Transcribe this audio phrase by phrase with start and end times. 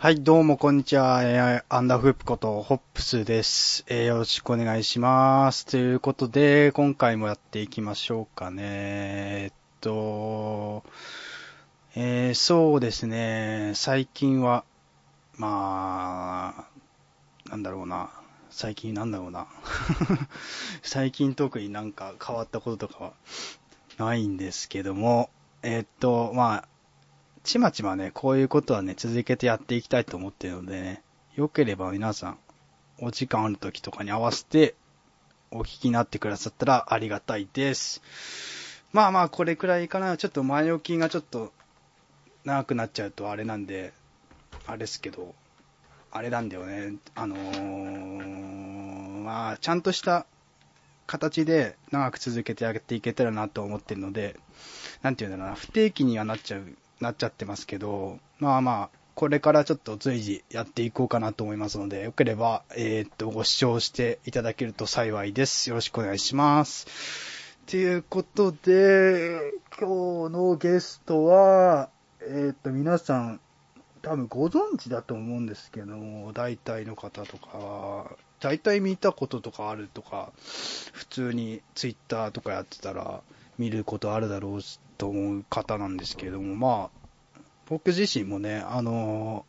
[0.00, 1.24] はい、どうもこんにちは。
[1.24, 3.84] えーアンダーフープことホップスです。
[3.88, 5.66] えーよろしくお願いします。
[5.66, 8.62] ということで、今回もやっていきましょうかね。
[8.62, 10.84] えっと、
[11.96, 13.72] えーそうですね。
[13.74, 14.62] 最近は、
[15.36, 16.68] ま
[17.46, 18.10] あ、なんだろうな。
[18.50, 19.48] 最近なんだろうな。
[20.84, 23.12] 最近特になんか変わったこととかは
[23.98, 25.28] ないんですけども、
[25.64, 26.68] えっと、まあ、
[27.48, 31.02] ちまちまね、こういうことはね、続けてやっていきたいと思ってるのでね、
[31.34, 32.38] よければ皆さん、
[33.00, 34.74] お時間ある時とかに合わせて、
[35.50, 38.02] お聞きになってくださったらありがたいです。
[38.92, 40.18] まあまあ、これくらいかな。
[40.18, 41.54] ちょっと前置きがちょっと
[42.44, 43.94] 長くなっちゃうとあれなんで、
[44.66, 45.34] あれですけど、
[46.10, 46.96] あれなんだよね。
[47.14, 50.26] あのー、まあ、ちゃんとした
[51.06, 54.38] 形で長く続けてやっていけたらなと思ってるので、
[55.00, 65.70] なんていうんだろうな、不定期にはなっちゃう、なっちゃってますけど、まあまあ、これからちょっと随時やっていこうかなと思いますので、よければ、えーっと、ご視聴していただけると幸いです。
[65.70, 66.86] よろしくお願いします。
[67.66, 73.40] ということで、今日のゲストは、えーっと、皆さん、
[74.02, 80.32] 多分ご存知だと思うんですけども、大体の方とか、大体見たこととかあるとか、
[80.92, 83.20] 普通にツイッターとかやってたら
[83.58, 89.46] 見ることあるだろうしと思う方なんですけれども、まあ、僕自身もね、あの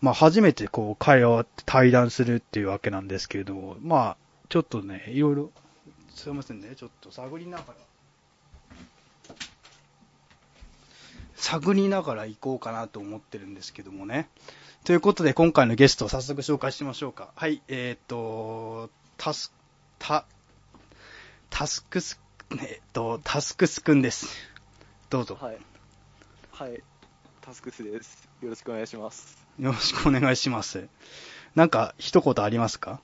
[0.00, 4.16] まあ初めてこう会話って対談するっていうわけなんですけれども、まあ、
[4.48, 5.50] ちょっとね、いろいろ、
[6.14, 7.74] すいませんね、ちょっと探りながら、
[11.36, 14.28] 探りながら行こうかなと思ってるんですけどもね。
[14.84, 17.30] ということで、今回のゲストを早速紹介しましょうか。
[17.36, 19.52] はい、えっ、と、タス、
[20.00, 20.26] タ、
[21.50, 22.20] タスクス、
[22.60, 24.51] えっ、と、タスクスくんです。
[25.12, 25.36] どうぞ。
[25.38, 25.58] はい。
[26.52, 26.82] はい。
[27.42, 28.30] タスクスです。
[28.40, 29.36] よろしくお願いします。
[29.58, 30.88] よろしくお願いします。
[31.54, 32.98] なんか、一言ありますか？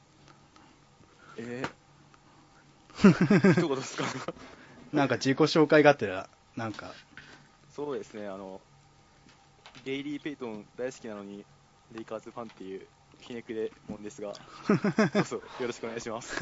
[1.37, 4.07] えー、 一言ですか？
[4.95, 6.95] なんか自己紹介がてら、なんか、
[7.77, 8.63] そうですね、あの、
[9.85, 11.45] ゲイリー・ペイトン大好きなのに、
[11.93, 12.87] レイカーズファンっていう
[13.21, 14.33] ひねくれもんですが、
[15.13, 16.35] どうぞよろしくお願いします。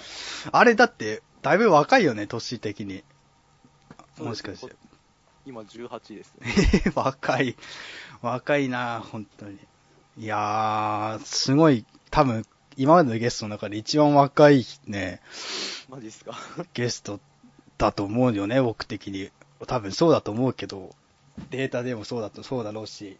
[0.52, 3.02] あれだって、だいぶ若いよね、年的に。
[4.18, 4.74] もしかして
[5.46, 6.46] 今18ですね。
[6.84, 7.56] え ー若い。
[8.20, 9.58] 若いな、本当に。
[10.18, 12.44] いやー、すごい、多分、
[12.76, 15.20] 今までのゲストの中で一番若いね、
[15.88, 16.36] マジっすか？
[16.74, 17.20] ゲスト
[17.78, 19.30] だと思うよね、僕的に。
[19.66, 20.94] 多分そうだと思うけど、
[21.50, 23.16] データでもそうだと、そうだろうし。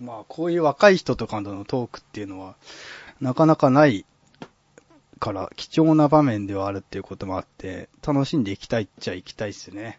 [0.00, 2.54] まあ、こういう若い人とかとのトークっていうのは、
[3.20, 4.04] なかなかない
[5.18, 9.98] から、貴重な場面ではあるっていうこともあって、楽しんでいきたいっちゃいきたいっすね。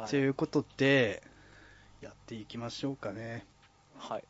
[0.00, 1.22] はということで、
[2.00, 3.44] やっていきましょうかね。
[3.98, 4.24] はい。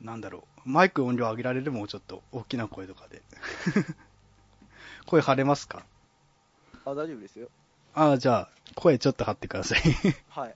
[0.00, 0.68] なんだろう。
[0.68, 3.22] マイク音量上げられるもうちょっと大きな声とかで。
[5.06, 5.84] 声張れますか？
[6.84, 7.48] あ、大丈夫ですよ。
[7.94, 9.80] ああ、じゃあ、声ちょっと張ってください。
[10.28, 10.54] はい。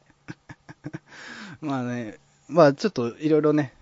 [1.60, 2.18] まあね、
[2.48, 3.72] まあちょっといろいろね、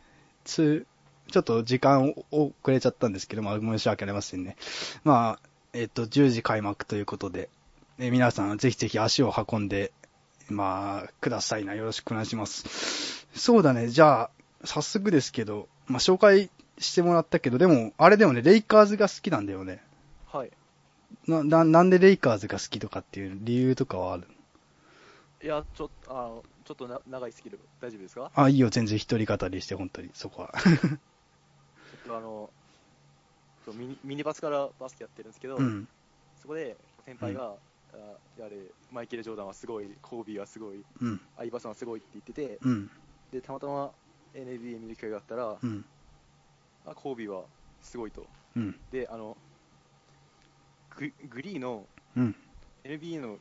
[0.45, 0.87] つ、
[1.31, 4.57] ちょっと時間遅れちゃったんですけど、まあ申し訳ありませんね。
[5.03, 7.49] まあ、えっ、と、10時開幕ということで、
[7.99, 9.93] え皆さんぜひぜひ足を運んで、
[10.49, 11.75] まあ、くださいな。
[11.75, 13.27] よろしくお願いします。
[13.35, 14.31] そうだね、じゃあ、
[14.65, 19.83] 早速ですけど、まあ紹介してもらったけど、でも、あれでもね、レイカーズが好きなんだよね。
[20.27, 20.51] はい。
[21.27, 24.27] な、な、なんでレイカーズが好きとかっていう理由とかはある？
[25.43, 28.31] いや、ちょっと、あの、ちょっとな長いですけど、大丈夫ですか？
[28.35, 30.55] あ、いいよ、全然一人語りして、本当に、そこは。
[30.63, 30.79] ちょっ
[32.07, 32.51] とあの、
[33.75, 35.89] ミニミニバスからバスケやってるんですけど、うん。
[36.41, 37.55] そこで先輩が、
[37.95, 38.57] あやれ、
[38.91, 41.21] マイケル・ジョーダンはすごい、コービーはすごい、うん。
[41.37, 42.91] アイバーソンはすごいって言ってて、うん。
[43.31, 43.93] で、たまたま
[44.35, 45.85] NBA 見る機会があったら、うん。
[46.85, 47.45] あコービーは
[47.81, 48.27] すごいと。
[48.57, 48.81] うん。
[48.91, 49.37] で、あの、
[50.97, 52.37] ググリーのうん。
[52.85, 53.39] NBA の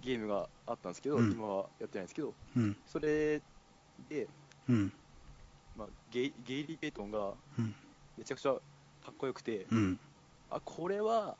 [0.00, 2.76] ゲームがあったんですけど、うん今はやってないんですけど、うん。
[2.86, 3.42] それ
[4.08, 4.28] で、
[4.68, 4.92] うん。
[5.74, 7.74] まあ、ゲイゲイリー・ペイトンがうん。
[8.16, 8.60] めちゃくちゃか
[9.12, 10.00] っこよくて、うん。
[10.48, 11.36] あこれは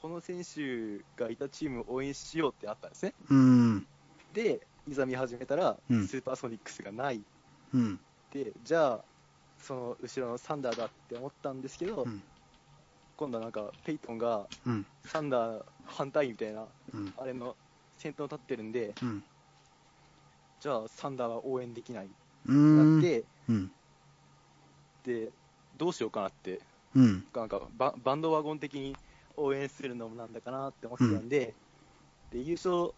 [0.00, 3.14] この選手がいたチームを応援しようってあったんですね。
[3.30, 3.86] うん。
[4.34, 7.22] で、いざ見始めたら、うんスーパーソニックスがない
[7.72, 7.98] うん。
[8.30, 9.04] で、じゃあ、
[9.58, 12.22] その後ろのサンダーだって思ったんですけど、うん。
[13.16, 14.86] 今度はなんか、ペイトンがうん。
[15.06, 17.14] サンダー反対みたいな、うん。
[17.16, 17.56] あれの
[17.96, 19.24] 先頭に立ってるんで、うん。
[20.60, 22.14] じゃあ、サンダーは応援できないって
[22.48, 22.52] う。
[22.52, 23.70] なんって、うん。
[25.04, 25.30] で、
[25.78, 26.60] どうしようかなって、
[26.94, 27.24] うん。
[27.34, 28.94] なんかババンドワゴン的に
[29.36, 31.54] 応援するのもなんだかなって思ってたんで、
[32.30, 32.92] で優勝、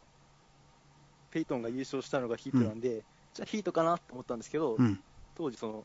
[1.31, 3.05] ペイトンが優勝したのがヒートなんで、
[3.35, 4.99] じゃあヒートかなって思ったんですけど、うん。
[5.37, 5.85] 当時その、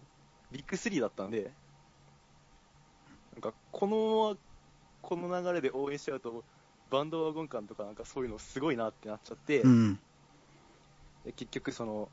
[0.51, 1.51] ビッグ3だったんで、
[3.33, 4.37] なんかこのまま
[5.01, 6.43] この流れで応援しちゃうと、
[6.89, 9.99] バンドワゴン感とかなんかそういうのすごいなってなっちゃって、うん。
[11.25, 12.09] で結局その、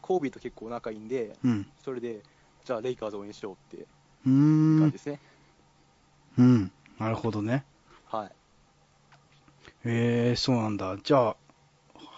[0.00, 1.66] コービーと結構仲いいんで、うん。
[1.84, 2.22] それで、
[2.64, 3.86] じゃあレイカーズ応援しようってう
[4.24, 4.98] 感じんで。
[4.98, 5.20] すね。
[6.38, 6.72] うん。
[6.98, 7.64] なるほどね。
[8.14, 8.30] はい。
[9.84, 10.96] ええそうなんだ。
[11.02, 11.36] じゃあ、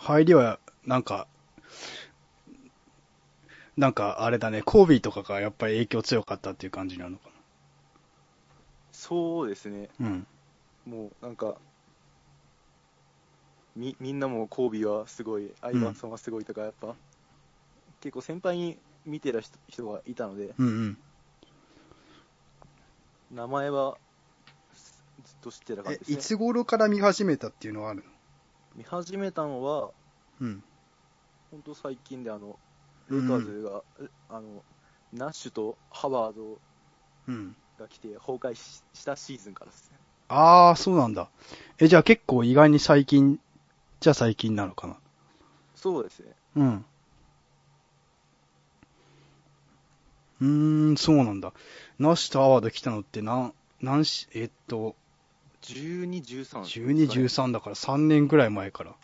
[0.00, 1.26] 入りは、なんか、
[3.78, 7.30] なんかあれだね、コービーとかがやっぱり影響強かったっていう感じなのか
[8.92, 9.88] そうですね。
[9.98, 10.06] な。
[10.06, 10.26] うん。
[10.84, 11.56] もうなんか、
[13.74, 16.94] みみんなもコービーはすごい、アイバーソンはすごいとか、やっぱ、
[18.00, 18.76] 結構先輩に
[19.06, 20.98] 見てる人人がいたので、うんうん。
[23.30, 23.98] 名前は
[25.26, 26.16] ずっと知ってた感えじ、ですね。
[26.16, 28.10] いつ頃から見始めたっていうのはあるの？
[28.76, 29.90] 見始めたのは、
[30.40, 30.62] うん。
[31.50, 32.58] 本当最近で、あの、
[33.08, 34.64] レイカーズが、えあの、
[35.12, 36.60] ナッシュとハワード
[37.28, 37.56] うん。
[37.78, 39.98] が来て崩壊ししたシーズンからですね。
[40.28, 41.30] ああ、そうなんだ。
[41.78, 43.40] え、じゃあ結構意外に最近、
[44.00, 44.96] じゃあ最近なのかな？
[45.74, 46.34] そうですね。
[46.56, 46.84] うん。
[50.40, 51.52] うーん、そうなんだ。
[51.98, 54.96] ナッシュとアワード来たのって何、何し、えっと、
[55.66, 58.94] 12、13、12、13だから3年ぐらい前から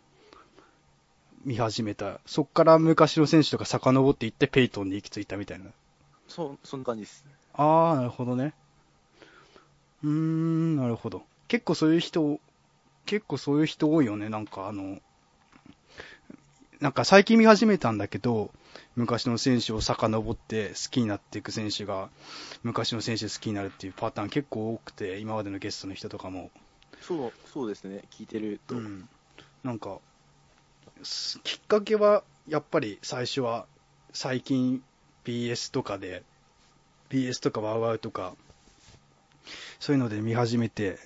[1.45, 2.21] 見始めた。
[2.25, 5.66] そっから昔の選手とか遡っていってペイトンに行き着いたみたいな。
[6.28, 7.25] そう、そんな感じです。
[7.54, 8.54] あー、なるほどね。
[10.04, 11.23] うーん、なるほど。
[11.49, 12.38] 結構そういう人、
[13.07, 14.28] 結構そういう人多いよね。
[14.28, 14.99] なんかあの、
[16.81, 18.50] なんか最近見始めたんだけど、
[18.95, 22.11] 昔の選手を遡って好きになっていく選手が、
[22.63, 26.51] 昔の選手好きになるっていうパターン結構多くて、今までのゲストの人とかも。
[27.01, 28.05] そう、そうですね。
[28.11, 28.77] 聞いてると。
[28.77, 29.09] うん、
[29.65, 29.99] なんか、
[31.03, 33.67] すきっかけは、やっぱり最初は、
[34.13, 34.83] 最近
[35.25, 36.23] BS とかで、
[37.09, 38.35] BS とかワウワウとか、
[39.81, 40.99] そういうので見始めて、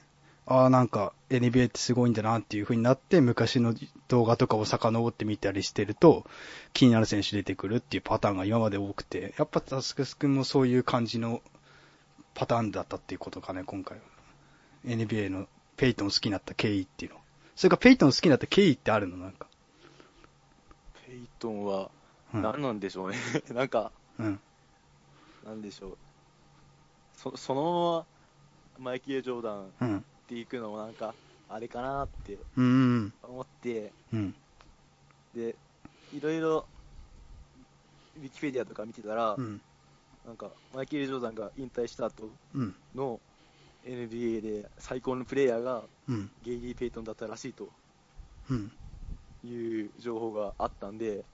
[0.46, 3.74] ああ、なんか NBA ってすごいんだなっていう風になって、昔の
[4.08, 6.24] 動画とかを遡って見たりしてると、
[6.72, 11.42] 気になる選手出てくるっていうパターンが今まで多くて、やっぱタスクス君もそういう感じの
[12.34, 14.04] パターンだったっていうことかね、今回は。
[14.84, 17.18] NBA のペイトン好きになった経緯っていうの。
[17.56, 19.16] それからペイトン好きになった経緯ってあるの？
[19.16, 19.48] なんか。
[21.06, 21.90] ペイトンは
[22.34, 22.42] うん。
[22.42, 23.16] 何なんでしょうね。
[23.52, 24.40] なんか、うん。
[25.44, 25.98] なんでしょう。
[27.14, 28.06] そその
[28.78, 30.04] ままマイケル・ジョーダンっうん。
[30.26, 31.14] ていくのもなんか、
[31.48, 33.12] あれかなってうん。
[33.22, 34.34] 思って、うん。
[35.34, 35.56] で、
[36.12, 36.68] いろいろ、
[38.16, 39.60] ウィキペディアとか見てたら、うん。
[40.24, 42.74] なんか、マイケル・ジョーダンが引退した後うん。
[42.94, 43.20] の
[43.84, 46.30] NBA で最高のプレイヤーがうん。
[46.42, 47.68] ゲイリー・ペイトンだったらしいと
[48.50, 48.72] うん。
[49.44, 51.24] いう情報があったんで、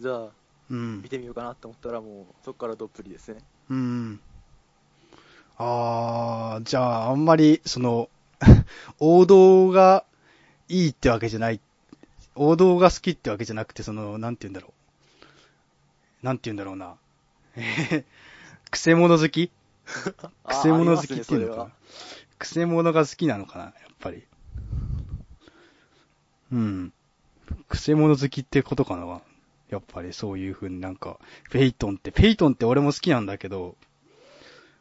[0.00, 0.32] じゃあ、
[0.70, 1.08] うん見。
[1.08, 3.40] てみようかなと思ったら、もうそこからどっぷりですね。
[3.70, 4.20] うん。
[5.56, 8.08] あー、じゃあ、あんまり、その、
[8.98, 10.04] 王道が
[10.68, 11.60] いいってわけじゃない。
[12.34, 14.72] 王道が好きってわけじゃなくて、その、なんて言うんだろ
[16.22, 16.26] う。
[16.26, 16.96] なんて言うんだろうな。
[17.56, 17.60] え
[17.96, 18.04] へ
[18.70, 19.50] くせ者好き？
[20.44, 21.70] くせ者好きっていうのかな。
[22.38, 24.22] くせ者が好きなのかな、やっぱり。
[26.52, 26.92] うん。
[27.68, 29.20] くせ者好きってことかな。
[29.70, 31.18] やっぱりそういう風になんか、
[31.50, 33.76] ペイトンって、ペイトンって俺も好きなんだけど、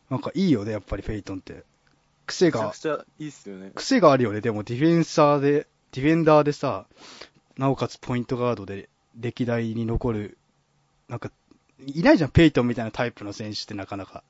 [0.10, 1.64] なんかいいよね、やっぱりフェイトンって。
[2.28, 3.72] 癖がめちゃく、ちゃいいっすよね。
[3.74, 4.42] 癖があるよね。
[4.42, 6.86] でもディフェンサーで、ディフェンダーでさ、
[7.58, 10.38] なおかつポイントガードで歴代に残る、
[11.08, 11.32] なんか、
[11.86, 14.24] いないじゃん、ペイトンみたいなタイプの選手ってなかなか。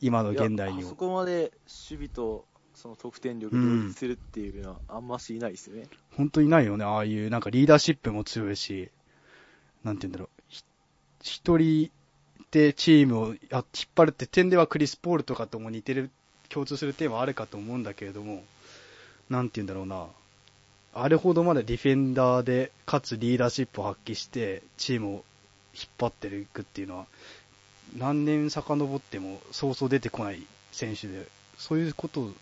[0.00, 0.94] 今の現代にもそ。
[0.96, 1.52] こまで
[1.90, 5.86] 守備とその得点力両立するっていうのはあんましいないですよね。
[6.16, 8.90] 本当にないよね、ああいう、なんかリーダーシップも強いし、
[9.84, 10.28] なんて言うんだろう。
[10.48, 10.64] ひ
[11.22, 11.90] 一人
[12.50, 16.10] でチームをや引っ張るって点ではクリス・ポールとかとも似てる、
[16.52, 18.44] 共通する点はあるかと思うんだけれども、
[19.30, 20.06] なんて言うんだろうな。
[20.94, 25.24] あれほどまでディフェンダーで、かつリーダーシップを発揮して、チームを
[25.74, 27.06] 引っ張っていくっていうのは、
[27.96, 32.32] 何年遡ってもそうそう出てこない選手で、そういうことを好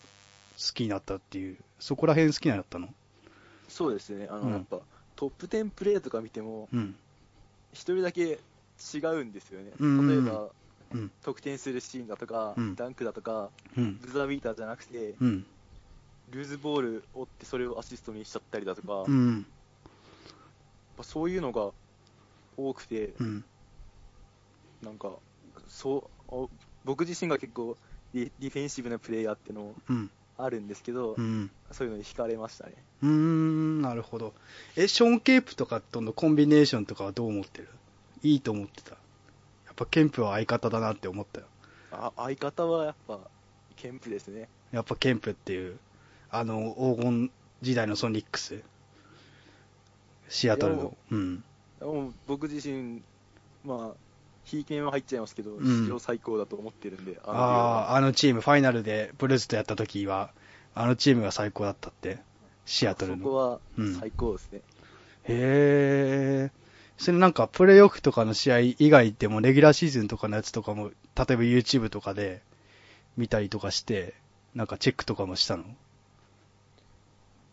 [0.75, 2.89] きになったっていう、そこら辺好きになったの？
[3.69, 4.27] そうですね。
[4.29, 4.81] あの、うんやっぱ
[5.15, 6.97] トップ10プレーとか見ても、うん。
[7.73, 9.71] 一人だけ違うんですよね。
[9.79, 10.49] うん例えば、うん。
[11.23, 13.99] 得点するシーンだとか、うんダンクだとか、うん。
[14.01, 15.47] ブザービーターじゃなくて、うん。
[16.31, 19.47] ルーズボールを追ってそれをアシストにしちゃったりだとか、やっうん。
[20.97, 21.73] ぱそういうのが
[22.57, 23.45] 多くて、うん。
[24.83, 25.13] なんか、
[25.69, 26.51] そう、お
[26.85, 27.77] 僕自身が結構
[28.15, 30.11] ディフェンシブなプレイヤーっていうのもうん。
[30.39, 31.51] あるんですけど、うん。
[31.71, 32.73] そういうのに惹かれましたね。
[33.03, 34.33] うーん、なるほど。
[34.77, 37.69] え、ショーン・ケープとかとのコンビネーションとかはどう思ってる？
[38.23, 38.97] いいと思ってた。
[39.81, 41.47] ぱケンプは相方だなって思ったよ。
[41.91, 43.19] あ相方はやっぱ、
[43.77, 44.49] ケンプですね。
[44.73, 45.79] やっぱケンプっていう、
[46.31, 47.31] あの、黄金
[47.63, 48.61] 時代のソニックス。
[50.29, 50.97] シアトルの。
[51.11, 51.45] うん。
[51.81, 53.03] もう僕自身、
[53.65, 53.97] まあ、
[54.45, 60.31] ひいき目は入っちゃいますけど、ん史上最高だと思ってるんで、あのあ、あのチーム、ファイナルでブルーズとやった時は、
[60.75, 62.19] あのチームが最高だったって。
[62.67, 63.25] シアトルの。
[63.25, 64.61] そこはうん最高ですね。
[65.25, 66.51] へえ。
[67.01, 72.43] それなんか、プレイオフとかの試合以外でも、レギュラーシーズンとかのやつとかも、例えば YouTube とかで
[73.17, 74.13] 見たりとかして、
[74.55, 75.65] なんかチェックとかもしたの？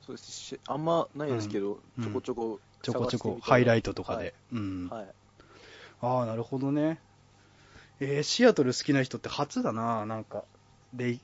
[0.05, 4.33] そうですしあんまないですけど、うんちょこちょこちょこちょこハイライトとかで。
[4.51, 4.89] うん。
[4.89, 5.01] はい。
[5.03, 5.13] はい
[5.99, 6.99] ああ、なるほどね。
[7.99, 10.43] えー、シアトル好きな人って初だな、なんか。
[10.93, 11.19] レイ、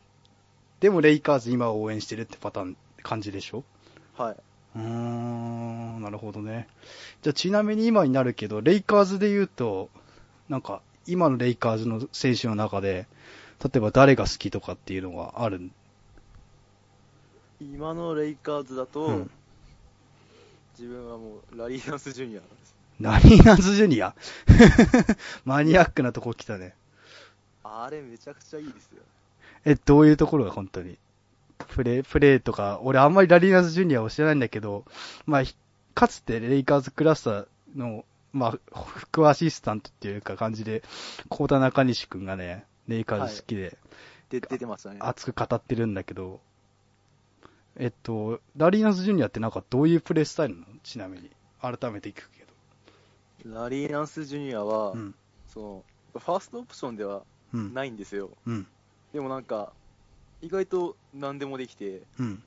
[0.79, 3.63] でもレイカーズ今を応援してるってパターン、感じでしょ？
[4.17, 4.35] はい。
[4.75, 6.67] うーん、なるほどね。
[7.21, 9.89] じゃあちなみに今になるけど、レイカーズで言うと、
[10.49, 13.07] なんか、今のレイカーズの選手の中で、
[13.63, 15.69] 例えば誰が好きとかっていうのがある？
[17.61, 19.31] 今のレイカーズだと、うん
[20.79, 22.75] 自分はもうラリー・ナンス・ジュニアなんです。
[22.99, 24.15] ナリーナンスジュニア？
[25.45, 26.73] マニアックなとこ来たね。
[27.63, 29.03] あれめちゃくちゃいいですよ。
[29.65, 30.97] え、どういうところが本当に？
[31.57, 34.85] プレー、プレーとか、俺あんまりラリーナンスジュニアを知らないんだけど、
[35.25, 35.55] まあ、ひ
[35.93, 40.83] かつてレイカーズクラスターの、まあ、副アシスタントっていうか感じで、
[41.29, 43.77] コータ中西くんがね、レイカーズ好きで、
[44.29, 44.97] で出てましたね。
[44.99, 46.41] 熱く語ってるんだけど、
[47.75, 50.67] えっと、ラリーナンスジュニアってなんかどういうプレースタイルなの？
[50.83, 51.31] ちなみに。
[51.61, 52.45] 改めて聞くけ
[53.45, 53.59] ど。
[53.61, 55.15] ラリー・ナンス・ジュニアは、うん。
[55.47, 55.83] その、
[56.13, 57.73] ファーストオプションではうん。
[57.73, 58.31] ないんですよ。
[58.45, 58.67] うん。
[59.13, 59.71] でもなんか、
[60.43, 62.43] 意外と何でもできて、うん。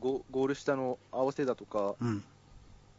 [0.00, 2.24] ゴゴール下の合わせだとか、うん。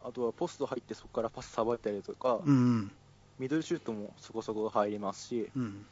[0.02, 2.90] あとはポスト入ってそこからパスさばいたりとか、うん。
[3.38, 5.84] ミドルシュートもそこそこ入りますし、うん。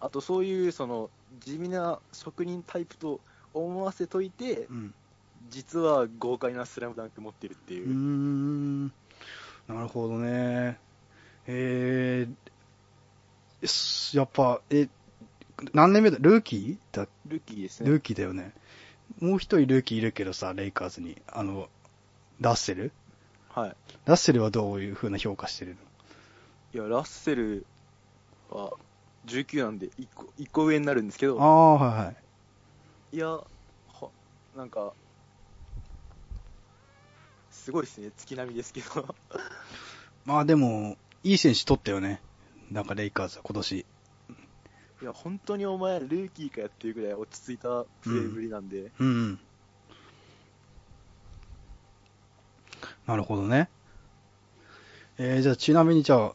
[0.00, 1.08] あとそういうその
[1.40, 3.18] 地味な職人タイプと
[3.54, 4.94] 思わせといて、うん。
[5.48, 8.90] 実は豪快なスラムダンク持ってるっていうう。
[9.66, 10.78] なるほどね。
[11.46, 14.88] えー、すやっぱ、え、
[15.72, 16.18] 何年目だ？
[16.20, 16.76] ルーキー？
[16.96, 18.00] だ、ルーキーですルーね。
[18.00, 18.52] キーだよね。
[19.20, 21.20] もう一人ルーキーいるけどさ、レイカーズに。
[21.28, 21.68] あの、
[22.40, 22.92] ラッセル？
[23.50, 23.76] はい。
[24.06, 25.76] ラッセルはどういう風な評価してる
[26.74, 27.66] いや、ラッセル
[28.50, 28.72] は
[29.26, 32.16] 19なんで1個 ,1 個上になるんですけど、のああ、はいはい。
[33.16, 33.44] いや、は
[34.56, 34.94] なんか、
[37.50, 39.14] すごいですね、月並みですけど。
[40.24, 42.20] まあでも、いい選手取ったよね。
[42.70, 43.84] なんかレイカーズは今年。
[45.02, 49.40] いや、本当にお前、ルーキーかやっていうぐらい落ち着いたプレーぶりなんで、うんうん。
[53.06, 53.68] なるほどね。
[55.18, 56.34] えー、じゃあちなみにじゃあ、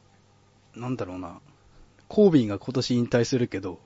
[0.75, 1.39] なんだろうな。
[2.09, 3.79] コービーが今年引退するけど、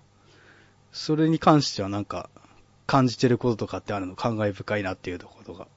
[0.92, 2.32] それに関してはなんか、
[2.88, 4.16] 感じてることとかってあるの？
[4.16, 5.68] 感慨深いなっていうところが。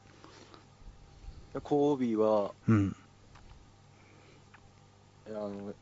[1.63, 2.97] コービーは、うん。
[5.29, 5.75] あの、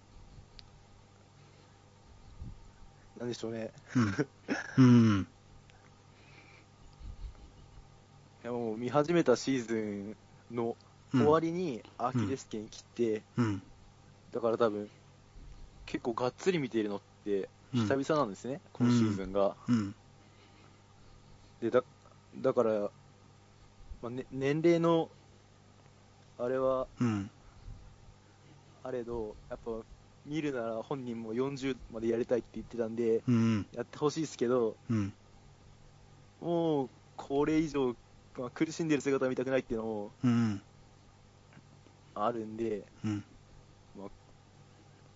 [3.23, 4.27] なんでしょうね、うん。
[4.79, 5.27] うん。
[8.43, 10.17] いやもう見始めたシーズン
[10.57, 10.77] の
[11.13, 13.63] 終わりにアキレス腱切って、うん。
[14.33, 14.91] だから多分、
[15.87, 19.57] 結構がっつり見ているのって、うん久々なんですね、今シーズンが。
[19.69, 19.95] うん。
[21.61, 21.85] でだ
[22.39, 22.91] だから、
[24.03, 25.09] まあね、年齢の
[26.39, 27.31] あれはうん。
[28.83, 29.71] あれど、やっぱ
[30.27, 33.67] 見るなら本人も40までやりたいって言ってたんで、うん。
[33.75, 35.13] やってほしいですけど、うん。
[36.41, 37.95] もうこれ以上、
[38.39, 40.63] まあ、苦しんでる姿は見たくないっていうのもうん。
[42.15, 43.25] あるんで、うん。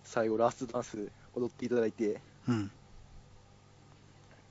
[0.03, 2.71] 最後、ラストダンス踊っていただいて、うん。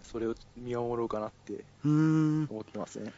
[0.03, 1.65] それを見守ろうかなって。
[1.83, 3.13] 思ってますね。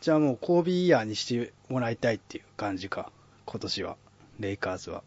[0.00, 3.10] じゃあもうコービーイヤーにしてもらいたいっていう感じか。
[3.46, 3.96] 今年は。
[4.38, 5.02] レイカーズは。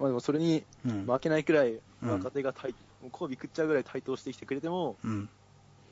[0.00, 1.06] まあ、でもそれにうん。
[1.06, 5.28] 負けないくらい、うん若手が対、もう交尾食っちゃうぐらい台頭してきてくれてもうん。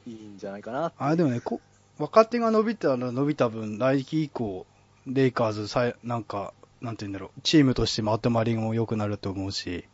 [0.07, 1.61] いいんじゃないかなあ、でもね、こ
[1.99, 4.67] 若手が伸びたら伸びた分、来季以降、
[5.07, 9.85] レイカーズさえ、なんか、なんて言うんだろう、チームとしてまとまりも良くなると思うし、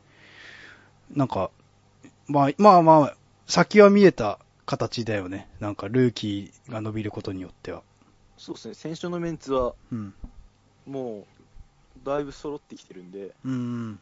[1.11, 1.51] なんか、
[2.29, 3.17] まあ、まあまあ、
[3.47, 5.49] 先は見えた形だよね。
[5.61, 7.83] なんか、ルーキーが伸びることによっては。
[8.37, 10.15] そうですね、先週のメンツはうん。
[10.87, 11.34] もう
[12.05, 13.99] だいぶ揃ってきてるんで、うん。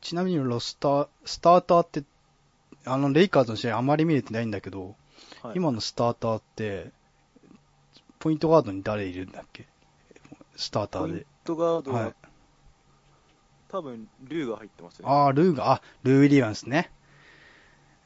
[0.00, 2.04] ちなみにロスター、スターターって、
[2.84, 4.96] あの、レイカーズの試合あまり見れてないんだけど、
[5.42, 6.90] はい今のスターターって、
[8.18, 9.66] ポイントガードに誰いるんだっけ？
[10.56, 11.26] スタータポインーで。
[11.44, 12.14] トガードは、はい。
[13.68, 15.14] 多分ルーが入ってますよね。
[15.14, 16.90] ああ、ルーが、あ、ルー・ウィリアムスね。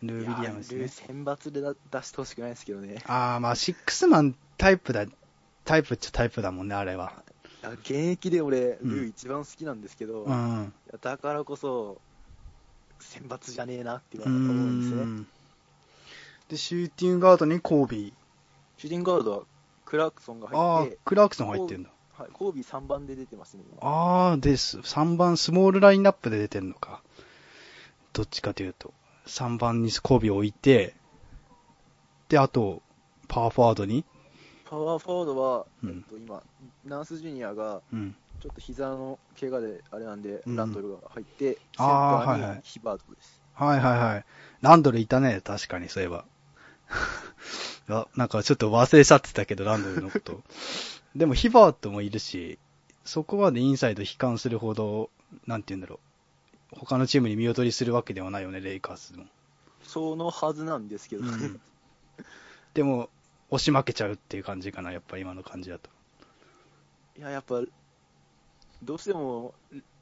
[0.03, 0.79] ルー・ウィリアムスね。
[0.81, 3.03] ルー選抜でだ出してほしくないですけどね。
[3.07, 5.07] ああ、まあ、シックスマンタイプだ、
[5.65, 7.23] タイプっちゃタイプだもんね、あれは。
[7.71, 10.73] 現役で俺、うんルー一番好きなんですけど、いうん。
[10.93, 12.01] やだからこそ、
[13.01, 15.03] 選抜じゃねえなっていううのは思うんですね。
[15.05, 15.27] ん。
[16.49, 18.13] で、シューティングガードにコービ
[18.79, 19.43] シューティングガードは
[19.85, 20.57] クラークソンがー。
[20.57, 21.91] ああ入って、、クラークソン入ってんだ。
[22.19, 24.79] はい、コービー3番で出てますね、今ああ、です。
[24.79, 27.03] 3番、スモールラインナップで出てんのか。
[28.13, 28.93] どっちかというと。
[29.27, 30.95] 3番にコービーを置いて、
[32.29, 32.83] で、あと、
[33.29, 34.05] パワーフォワードに、
[34.73, 36.43] パワーフォワードは、うんえっと、今、
[36.87, 38.17] ナースジュニアがうん。
[38.41, 43.41] ちょっと膝の怪我であれなんで、うんランドルが入って、センタあーにヒバードです。
[43.53, 44.25] はいはいはい。
[44.63, 46.25] ランドルいたね、確かに、そういえば。
[47.89, 50.43] あなんかちょっと忘れちゃってたけど、ランドルのこと。
[51.15, 52.59] でも、ヒバートもいるし、
[53.05, 55.11] そこまでインサイド悲観するほど、
[55.47, 56.01] なんて言うんだろ
[56.73, 56.79] う。
[56.79, 59.27] 他のチームに見劣りするわけではないよね、レイカーズも。
[59.83, 61.61] そのはずなんですけど、うん
[62.75, 63.11] でも、
[63.53, 65.91] 押し負けちゃうっていう感じかな、やっぱ今の感じだと。
[67.19, 67.63] いや、やっぱ、
[68.83, 69.55] どうしても、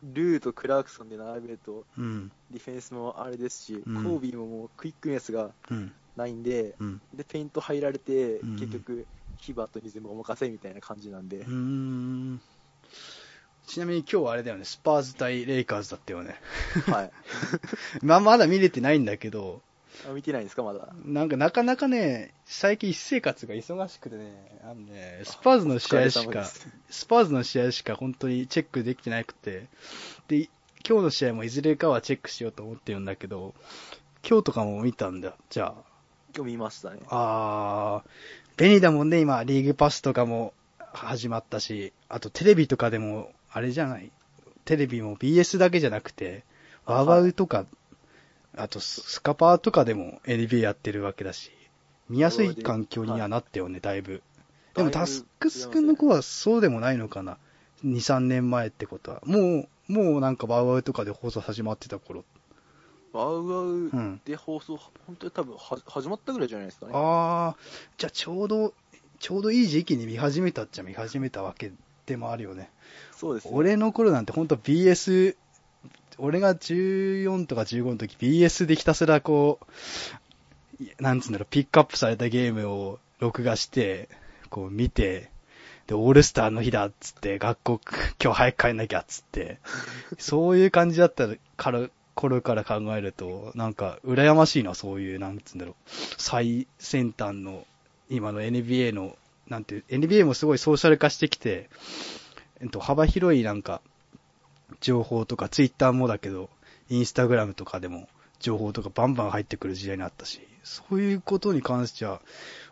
[0.04, 2.30] ルーとクラークソンで並べると、うん。
[2.52, 5.92] ディフェンスもあれですし、うんコービーももうクイックネスがうん。
[6.16, 7.00] ないんで、うん。
[7.12, 11.44] で、ペイント入られて、うん結局、ヒバートに全部お任せみたいな感じなんで。
[13.66, 16.36] ちなみに今日はあれだよね、スパーズ対レイカーズだったよね。
[16.86, 17.12] はい。
[18.02, 19.62] まあ、まだ見れてないんだけど、
[20.08, 20.88] あ見てないんですか、まだ？
[21.04, 26.44] なんかなかなかね、最近私生活が忙しくてね、あのね、スパーズの試合しか
[26.88, 29.66] スパーズの試合しか本当にチェックできてなくて、
[30.28, 30.48] で、
[30.88, 33.54] 今日の試合もいずれかはチェックしようと思ってるんだけど、
[34.26, 35.74] 今日とかも見たんだ、じゃあ。
[36.34, 37.00] 今日見ましたね。
[37.08, 38.10] あー、
[38.56, 44.10] 便利だもんね、今、リーグパスとかも始まったし、あとテレビとかでも、あれじゃない？
[44.64, 46.44] テレビも BS だけじゃなくて、
[46.86, 47.66] ワウワウとか、
[48.56, 51.50] あとススカパーとかでも NBA やってるわけだし、
[52.08, 54.22] 見やすい環境にはなったよね、だいぶ。
[54.74, 57.38] でもタスクス君の子はそうでもないのかな
[57.84, 59.22] ?2、3年前ってことは。
[59.24, 62.24] もう、もうなんかワウワウとかで放送始まってた頃。
[63.12, 64.20] ワウワウうん。
[64.24, 66.92] で放送、本当に多分は始まったぐらいじゃないですかね。
[66.94, 67.56] ああ、
[67.96, 68.72] じゃあちょうど、
[69.18, 71.72] ちょうどいい時期に見始めたっちゃ見始めたわけ
[72.06, 72.70] でもあるよね。
[73.12, 73.50] そうですね。
[73.54, 75.36] 俺の頃なんてほんと BS、
[76.18, 84.08] 俺が14とか15の時 BS でひたすらこう、なんつうんだろう、ピックアップされたゲームを録画して、
[84.48, 85.30] こう見て、
[85.86, 87.80] で、オールスターの日だっつって、学校
[88.22, 89.58] 今日早く帰んなきゃっつって、
[90.18, 95.74] そういう感じだったから、頃から考えると、なんか、羨ましいな、そういう、なんつうんだろう、
[96.18, 97.66] 最先端の、
[98.08, 99.16] 今の NBA の、
[99.48, 101.70] なんていう、NBA もすごいソーシャル化してきて、
[102.60, 103.80] えっと、幅広いなんか、
[104.80, 106.50] 情報とか、ツイッターもだけど、
[106.88, 112.20] インスタグラムとかでも、情報とかバンバン入ってくる時代になったし、そういうことに関しては、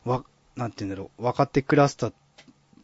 [0.04, 0.24] わ、
[0.56, 2.12] なんて言うんだろう、分かってクラスター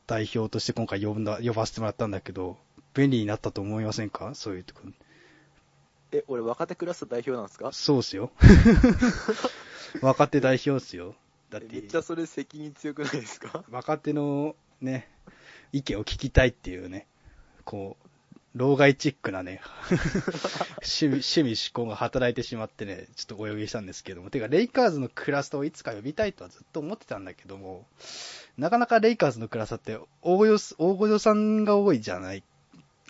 [0.06, 2.58] 代表として今回呼んだ、呼ばせてもらったんだけど、
[2.94, 4.34] 便利になったと思いませんか？
[4.34, 4.92] そういうところ。
[6.12, 7.72] え、俺若手クラス代表なんですか？
[7.72, 8.30] そうっすよ。
[10.00, 11.14] 若手代表っすよ。
[11.50, 13.64] だってえめっち、ゃそれ責任強くないですか？
[13.70, 15.10] 若手のね、
[15.72, 17.06] 意見を聞きたいっていうね、
[17.64, 18.08] こう、
[18.54, 24.30] 老害チックなね、趣味、趣味思考が働いてしまってね、ちょっとお呼びしたんですけども。
[24.30, 27.84] てか、レイカーズのクラスターをいつか呼びたいとはずっと思ってたんだけども、
[28.56, 32.44] なかなかレイカーズのクラスターって大御所、大御所さんが多いじゃない？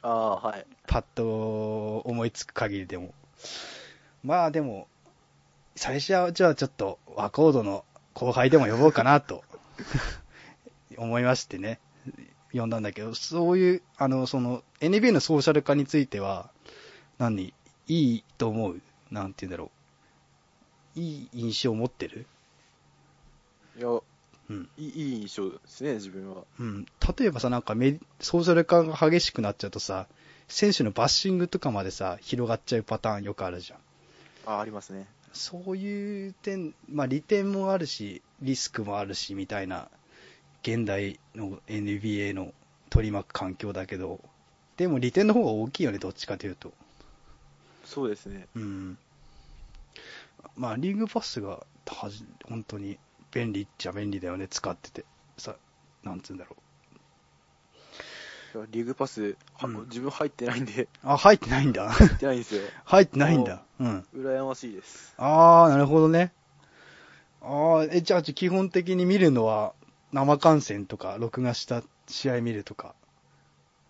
[0.00, 0.66] ああ、はい。
[0.86, 3.12] パッと思いつく限りでも。
[4.22, 4.88] まあでも、
[5.76, 9.44] 最初はじゃあちょっとワコードの後輩でも呼ぼうかなと
[10.96, 11.80] 思いましてね、
[12.54, 16.50] 呼んだんだけど、そういう、あの、その NBA のソーシャル化については、
[17.18, 17.52] 何、
[17.88, 18.80] いいと思う？
[19.10, 19.70] なんて言うんだろ
[20.96, 21.00] う。
[21.00, 22.26] いい印象を持ってる？
[23.76, 24.68] いや、うん。
[24.78, 26.44] いい印象ですね、自分は。
[26.58, 26.86] うん。
[27.18, 30.06] 例えばさ、なんかメソーシャル化が激しくなっちゃうとさ、
[30.48, 33.78] 選手のバッシングとかまでさ、広がっちゃうパターンよくあるじゃん。
[34.46, 35.06] ああ、ありますね。
[35.32, 39.88] そういう点、まあ利点もあるし、リスクもあるし、みたいな、
[40.64, 42.54] 現代の NBA の
[42.88, 44.18] 取り巻く環境だけど、
[44.78, 46.72] でも利点の方が大きいよね、どっちかというと。
[47.84, 48.46] そうですね。
[48.56, 48.98] うん。
[50.56, 52.98] まあ、リーグパスが、はじ本当に
[53.30, 55.04] 便利っちゃ便利だよね、使ってて。
[55.36, 55.54] さ、
[56.02, 56.56] なんつうんだろ
[58.54, 60.88] いやリーグパス、はうん自分入ってないんで、う。
[61.02, 61.90] あ、入ってないんだ。
[61.90, 62.62] 入ってないんですよ。
[62.86, 63.62] 入ってないんだ。
[63.80, 64.06] うん。
[64.14, 65.14] 羨ましいです。
[65.18, 66.32] あー、なるほどね。
[67.42, 69.74] あー、え、じゃあ、基本的に見るのは、
[70.14, 72.94] 生観戦とか、録画した試合見るとか、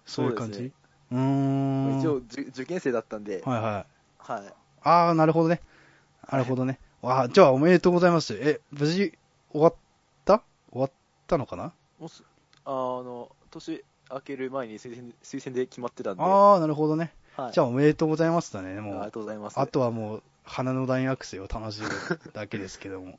[0.07, 0.55] そういう感じ？
[0.55, 0.75] そうです
[1.13, 1.99] うーん。
[2.01, 3.87] 一応、じゅ受験生だったんで、はいは
[4.33, 4.33] い。
[4.33, 4.55] はい。
[4.83, 5.61] あー、なるほどね。
[6.31, 6.79] なるほどね。
[7.03, 8.35] わあ、じゃあ、おめでとうございます。
[8.41, 9.13] え、無事、
[9.53, 9.75] 終わっ
[10.25, 10.43] た？
[10.73, 10.91] 終わっ
[11.27, 11.73] たのかな？
[12.01, 12.25] もし、
[12.65, 17.13] あの、年明ける前に推薦推薦で決まってたんで、あー、なるほどね。
[17.37, 17.53] はい。
[17.53, 18.81] じゃあ、おめでとうございますだね。
[18.81, 19.61] もうありが、とうございます。
[19.61, 21.89] あとはもう、花の大学生を楽しむ
[22.33, 23.19] だけですけども。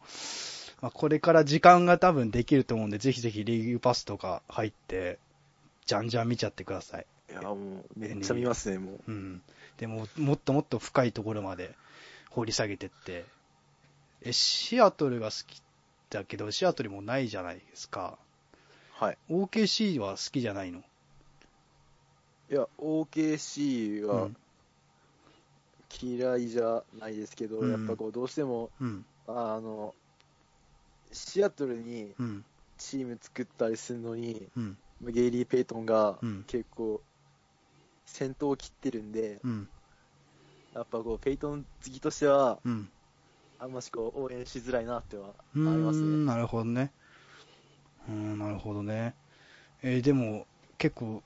[0.82, 5.20] まあ、これから時間が多分できると思うんで、ぜひぜひリーグパスとか入って、
[5.86, 7.06] じゃんじゃん見ちゃってください。
[7.30, 9.00] いや、もう、めっちゃ見ますね、もう。
[9.08, 9.42] うん。
[9.78, 11.76] でも、もっともっと深いところまで
[12.30, 13.26] 掘り下げてって。
[14.22, 15.62] え、シアトルが好き
[16.10, 18.18] だけど、シアトルもないじゃないですか。
[18.94, 19.18] はい。
[19.30, 20.80] OKC は好きじゃないの？
[22.52, 24.38] いや、OKC はうん
[26.02, 29.06] 嫌いじゃないですけど、うんやっぱこう、どうしても、うん。
[29.28, 29.96] あの、
[31.12, 32.46] シアトルにうん。
[32.78, 34.78] チーム作ったりするのに、うん。
[35.02, 37.02] ゲイリー・ペイトンがうん結構、
[38.06, 39.68] 先頭を切ってるんで、うん。
[40.74, 42.90] やっぱこう、ペイトン好きとしては、うん。
[43.60, 46.26] あんましこう、応援しづらいなってはあうりますね。
[46.26, 46.92] なるほどね。
[48.10, 49.16] うーん、なるほどね。
[49.82, 50.46] えーでも、
[50.78, 51.24] 結構、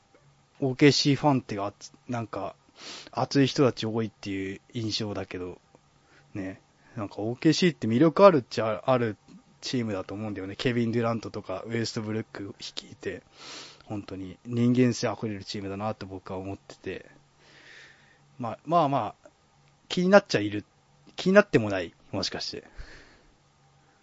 [0.59, 1.73] OKC ファンってが、
[2.07, 2.55] なんか、
[3.11, 5.59] 熱い人たち多いっていう印象だけど、
[6.33, 6.61] ね、
[6.95, 9.17] なんか OKC って魅力あるっちゃある
[9.61, 10.55] チームだと思うんだよね。
[10.55, 13.23] ケビン・デュラントとかウエストブルック率いて、
[13.85, 17.05] 本当に人間性あふれるチームだなと僕は思ってて、
[18.37, 19.29] まあまあまあ、
[19.89, 20.63] 気になっちゃいる、
[21.15, 22.63] 気になってもない、もしかして。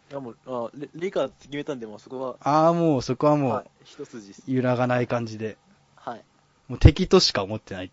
[0.09, 4.42] いやもうあレレイカーズ決めたんで、もうそこは、ああ、もうそこはもう、はい、一筋です。
[4.47, 5.57] 揺らがない感じで、
[5.97, 6.25] はい。
[6.69, 7.90] もう敵としか思ってない。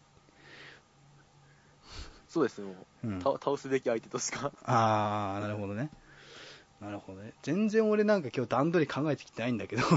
[2.27, 2.73] そうですね、も
[3.03, 3.19] う、うん。
[3.19, 4.51] た倒すべき相手としか。
[4.65, 5.89] ああ、なるほどね。
[6.83, 7.33] なるほどね。
[7.43, 9.83] 全然俺なんか今日段取り考えてきてないんだけど。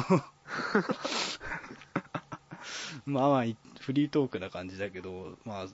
[3.05, 5.67] まあまあ、いフリートークな感じだけど、まあ、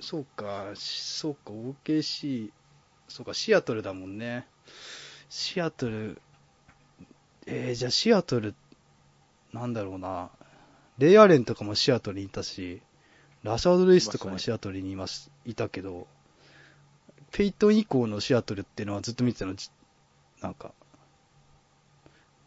[0.00, 2.50] そうか、しそうか、OKC、
[3.08, 4.46] そうか、シアトルだもんね。
[5.30, 6.20] シアトル、
[7.46, 8.54] えー、じゃあシアトル、
[9.52, 10.30] なんだろうな。
[10.98, 12.82] レイアレンとかもシアトルにいたし、
[13.42, 16.06] ラシャード・ルイスとかもシアトルにいます、いたけど、
[17.30, 19.70] ペイトン以降のシアトルっていうのはずっと見てたの、じ
[20.42, 20.72] なんか、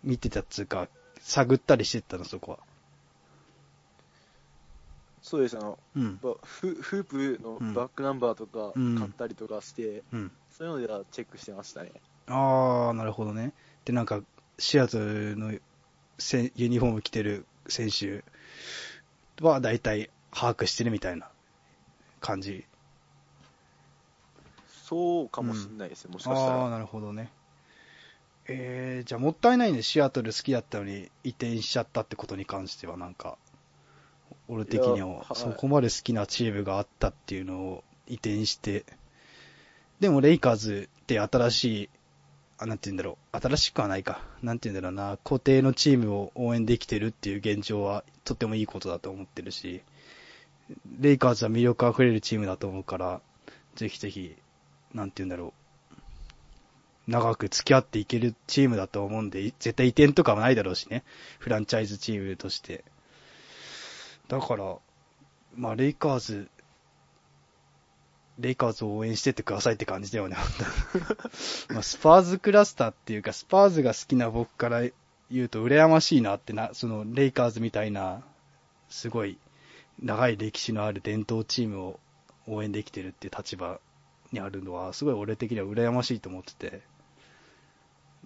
[0.03, 0.87] 見てたっつうか、
[1.19, 2.59] 探ったりしてたの、そこは。
[5.21, 6.19] そうです、あの、うん。
[6.21, 7.03] ばフフー
[7.37, 10.31] プのうんバックナンバーとかうん買ったりとかして、うん。
[10.57, 11.91] そういうのではチェックしてましたね。
[12.27, 13.51] あー、なるほどね。
[13.85, 14.21] で、なんか、
[14.57, 15.53] シアトルの
[16.19, 18.23] せんユニフォーム着てる選手
[19.43, 21.27] は大体把握してるみたいな
[22.19, 22.65] 感じ。
[24.67, 26.69] そうかもしれないですね、もしかしたあー、ら。
[26.69, 27.29] なるほどね。
[28.47, 33.37] えー、じゃあもったいないね、シアトル好きだったのに移転しちゃったってことに関しては、なんか、
[34.47, 38.85] 俺的にはそこまで好きなチームがあったっていうのを移転して、
[39.99, 41.89] でもレイカーズって新しい、
[42.57, 49.83] あ、なんて言うんだろう、新しくはないか、なんて言うんだろうな、固定のチームを応援できてるっていう現状はとってもいいことだと思ってるし、
[50.99, 53.21] レイカーズは魅力あふれるチームだと思うから、
[53.75, 54.35] ぜひぜひ、
[54.93, 55.60] なんて言うんだろう、
[57.11, 61.03] 長く付き合っていけるチームだと思うんで、い絶対移転とかはないだろうしね。
[61.39, 62.85] フランチャイズチームとして。
[64.29, 64.77] だから、
[65.55, 66.49] まあ、レイカーズ、
[68.39, 70.37] レイカーズを応援してってくださいって感じだよね、
[71.69, 74.81] まあ、スパーズクラスターっていうか、スパーズが好きな僕から
[75.29, 78.23] 言うと羨ましいなってな、そのレイカーズみたいな、
[78.89, 79.37] すごい
[80.01, 81.99] 長い歴史のある伝統チームを
[82.47, 83.81] 応援できてるっていう立場
[84.31, 86.81] にあるのは、すごい俺的には羨ましいと思ってて、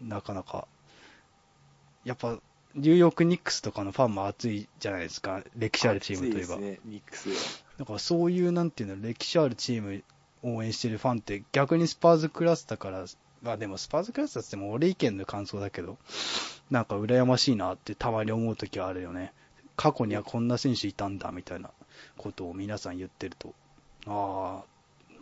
[0.01, 0.67] なかなか、
[2.03, 2.39] やっぱ、
[2.75, 6.57] ニューヨークニックスとかのファンも熱いじゃないですか、歴史あるチームといえば。
[6.57, 7.63] ね、ニックス。
[7.77, 10.03] だからそういう、なんていうの、歴史あるチーム
[10.43, 13.05] 応援してるファンって逆にスパーズクラスターから、
[13.41, 15.97] まあでもスパーズクラスターっても俺意見の感想だけど、
[16.69, 19.33] なんか羨ましいなってたまに思うときはあるよね。
[19.75, 21.71] 過去にはこんな選手いたんだみたいな
[22.17, 23.53] ことを皆さん言ってると。
[24.07, 24.63] ああ、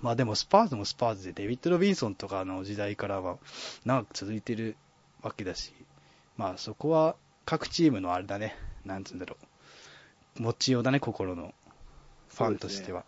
[0.04, 3.38] まあでもスパーズもスパーズでデビッド・ロビンソンとかの時代からは
[3.86, 4.76] 長く続いてる
[5.22, 5.74] わけだし、
[6.36, 9.38] まあそこは各チームのあれだね、なんつうんだろ
[10.39, 11.54] う、持ちようだね、心の
[12.28, 13.06] ファンとしては。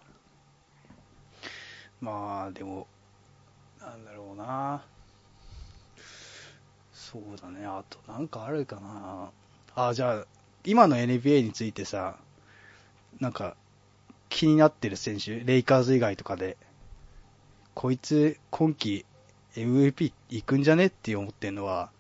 [2.00, 2.88] まあでも、
[3.82, 4.82] なんだろうな。
[6.94, 9.32] そうだね、あとなんかあるかな。
[9.76, 10.26] あ、じゃあ、
[10.64, 12.16] 今の NBA についてさ、
[13.20, 13.58] なんか
[14.30, 16.56] 気になってる選手、レイカーズ以外とかで、
[17.76, 19.06] こいつ今季
[19.56, 21.92] MVP 行くんじゃねって思ってるのは、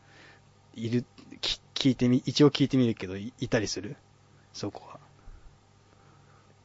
[0.73, 1.05] いる、
[1.41, 3.95] き聞いてみ、一応聞いてみるけど、いいたりする？
[4.53, 4.99] そこは。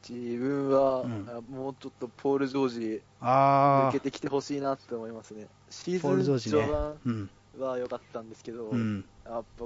[0.09, 5.47] 自分は、うんあもうちょっとポール・ジョージあ抜けてきてほしいなって思いますね。
[5.69, 6.97] シー、ズ序盤。
[7.05, 7.29] うん。
[7.59, 9.05] は良かったんですけど、うん。
[9.25, 9.65] やっぱ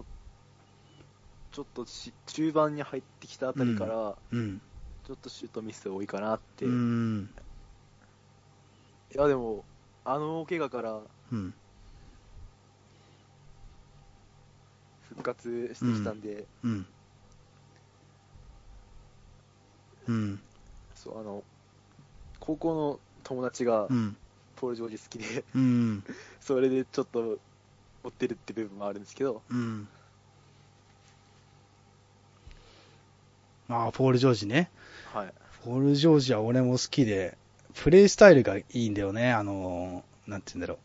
[1.52, 4.60] ちょっとし中盤に入ってきたあたりから、うん。
[5.08, 6.70] ちょっとシュートミス多いかなって、う
[9.14, 9.22] いん。
[9.22, 9.66] やでも、
[10.04, 11.54] あの大怪我からうん。
[15.10, 16.86] 復活してきたんで、うん。
[20.08, 20.40] うん。
[20.94, 21.44] そうあの
[22.40, 24.18] 高校の友達がうん。
[24.56, 26.04] ポール・ジョージ好きで、うん。
[26.40, 27.40] それでちょっと
[28.04, 29.88] 追ってるって部分もあるんですけど、うん。
[33.68, 34.72] ああ、ポール・ジョージね。
[35.14, 37.38] はい、ポール・ジョージは俺も好きで、
[37.76, 39.32] プレイスタイルがいいんだよね。
[39.32, 40.78] あの、なんて言うんだろう。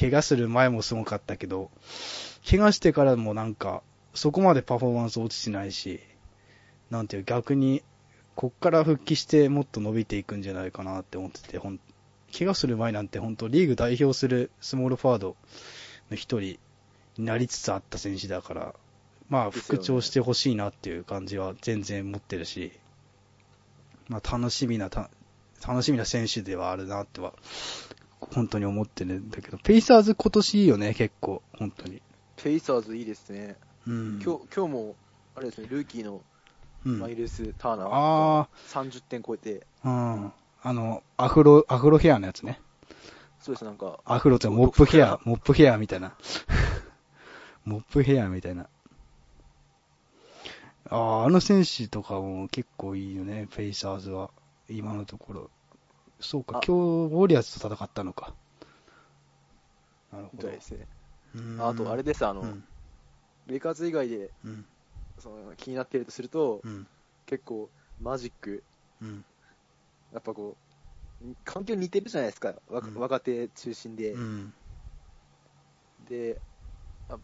[0.00, 1.70] 怪我する前もすごかったけど、
[2.48, 3.82] 怪我してからもなんか、
[4.14, 6.00] そこまでパフォーマンス落ちてないし、
[6.90, 7.82] なんていう、逆に、
[8.34, 11.80] こっから復帰してもっと伸びていくんじゃないかなって思ってて、ほん、
[12.36, 15.36] 怪我する前なんて本当リーグ代表するスモールフォワード
[16.10, 18.74] の一人になりつつあった選手だから、
[19.30, 22.72] まあ、復調してほしいなっていう感じは全然持ってるし、
[24.08, 25.10] まあ、楽しみなた、
[25.66, 27.34] 楽しみな選手ではあるなっては、
[28.20, 32.02] 本当に思ってるんだけど、ペイサーズ今年いいよね、結構、本当に。
[32.36, 34.20] ペイサーズいいですね、うん。
[34.24, 34.96] 今日今日も
[35.34, 36.22] あれですねルーキーの
[36.84, 40.32] うん、マイルス・ターナーあが30点超えて、うん。
[40.62, 42.60] あの、アフロ、アフロヘアのやつね。
[43.40, 46.14] そうです、なんか、アフロってモップヘア、モップヘアみたいな。
[47.64, 48.68] モップヘアみたいな。
[50.88, 54.30] ああ、あの選手とかも結構いいよね、ペイサーズは。
[54.68, 55.50] 今のところ。
[56.20, 58.34] そうかあ、今日、ウォリアーズと戦ったのか。
[60.12, 60.48] なるほど。
[60.48, 60.86] ですね。
[61.34, 62.64] うんあと、あれです、あの、うん。
[63.46, 64.64] レイカーズ以外でうん。
[65.18, 66.86] その気になっているとすると、うん。
[67.26, 68.64] 結構、マジック、
[69.00, 69.24] うん。
[70.12, 70.56] やっぱこ
[71.22, 74.12] う、環境似てるじゃないですか、若手中心で。
[74.12, 74.52] うん。
[76.04, 76.40] で
[77.08, 77.18] あ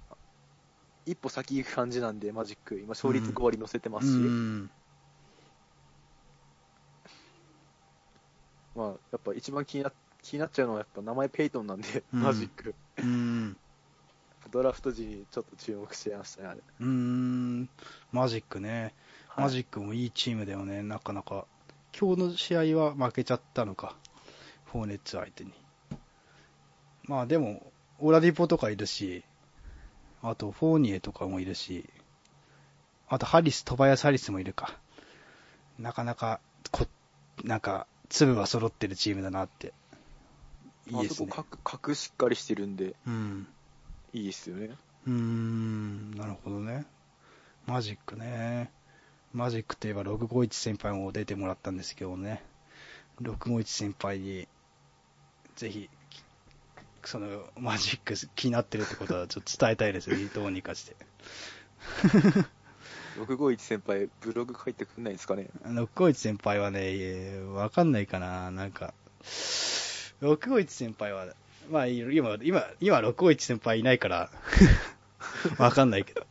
[1.05, 4.71] 一歩先行く感じなんで、マジック、今、勝率うん5割乗せてますし、うん。
[8.75, 13.57] まあ、やっぱ一番気にな気になっちゃうのは、やっぱ名前ペイトンなんで、うんマジック、うん。
[14.51, 16.61] ドラフト時にちょっと注目してましたね、あれ。
[16.81, 17.69] うーん、
[18.13, 18.95] マジックね。
[19.29, 21.47] はいマジックもいいチームだよね、なかなか。
[21.99, 23.97] 今日の試合は負けちゃったのか。
[24.67, 25.53] フォーネッツ相手に。
[27.05, 29.25] まあでも、オラディポとかいるし、
[30.23, 31.89] あとフォーニエとかもいるし、
[33.09, 34.79] あとハリス、トバヤス・ハリスもいるか。
[35.79, 36.87] なかなか、こ、
[37.45, 39.73] なんか、粒は揃ってるチームだなって。
[40.87, 41.35] いいですねあ。
[41.35, 43.47] そこ角、角しっかりしてるんで、うん。
[44.13, 44.77] いいですよね。
[45.07, 46.85] うーん、なるほどね。
[47.67, 48.71] マジックね。
[49.33, 52.45] マジックといえば651先輩も出てもらったんですけどね。
[53.23, 54.47] 651先輩に、
[55.57, 55.89] ぜひ、
[57.05, 60.17] その、マジック気になってるってことはちょっと伝えたいですね。
[60.35, 60.97] どうにかして。
[63.19, 68.51] 651先輩、ブログ書いてくんないですかね？651先輩はね、えーわかんないかな。
[68.51, 68.95] なんか、
[70.21, 71.27] 651先輩は、
[71.71, 74.31] まあ、今、今、今、651先輩いないから、
[75.59, 76.27] わかんないけど。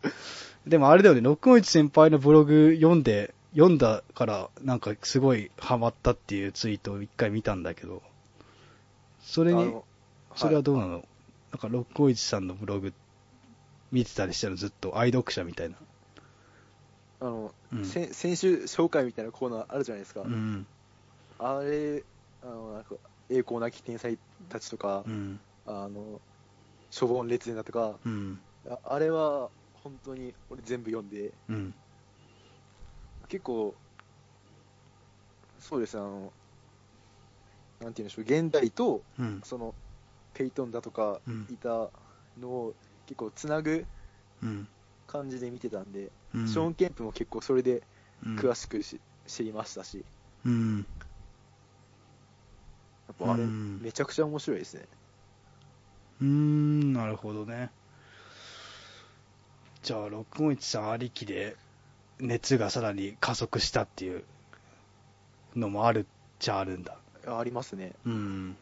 [0.66, 8.02] でもあれだよね、651先輩のブログ読んで、読んだから、なんかすごいハマったっていうツイートを一回見たんだけど、
[9.22, 9.74] それに、
[10.36, 11.06] それはどうなの、
[11.52, 12.94] なんか、651さんのブログ
[13.92, 14.56] 見てたりしたの？
[14.56, 15.76] ずっと愛読者みたいな。
[17.22, 17.86] あの、うん。
[17.86, 20.22] せ先週紹介みたいなコーナーあるじゃないですか。
[20.22, 20.68] うん。
[21.38, 22.04] あれ、
[22.42, 22.96] あの、なんか、
[23.30, 24.18] 栄光なき天才
[24.50, 25.40] たちとか、うん。
[25.66, 26.20] あの、
[27.00, 28.42] 処分列伝だとか、うん。
[28.68, 31.76] ああれは本当に俺全部読んで、うん。
[33.28, 33.76] 結構、
[35.60, 36.34] そうですね、あの、
[37.80, 39.42] なんて言うんでしょう、現代と、うん。
[39.44, 39.76] その、
[40.34, 41.92] ペイトンだとかうんいた
[42.38, 43.86] のを結構つなぐ
[44.42, 44.68] うん。
[45.06, 46.48] 感じで見てたんで、うん。
[46.48, 47.84] ショーン・ケンプも結構それで
[48.26, 50.06] うん詳しくし、知りましたし、
[50.46, 50.78] うん。
[50.80, 50.84] や
[53.14, 54.88] っぱあれ、うんめちゃくちゃ面白いですね。
[56.22, 57.72] うーん、なるほどね。
[59.82, 61.56] じゃあ、651さんありきで、
[62.20, 64.24] 熱がさらに加速したっていう
[65.56, 66.06] のもあるっ
[66.38, 66.98] ちゃあるんだ。
[67.26, 67.94] ありますね。
[68.06, 68.56] うん。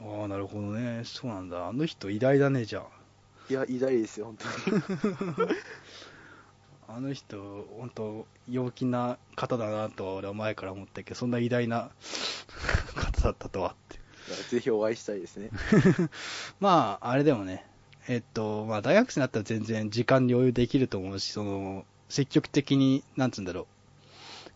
[0.00, 1.02] ああ、なるほどね。
[1.04, 1.66] そうなんだ。
[1.66, 2.84] あの人偉大だね、じゃあ。
[3.48, 5.50] いや、偉大ですよ、本当に。
[6.88, 11.90] あの人、本当陽気な方だなとは俺は前から思ったけど、そんな偉大な
[12.94, 13.98] 方だったとはって。
[14.50, 15.50] ぜひお会いしたいですね。
[16.60, 17.64] まあ、あれでもね、
[18.08, 23.66] えっと、まあ、大学生になったら全然時間に余裕できると思うし、その、積極的に、なんつうんだろう、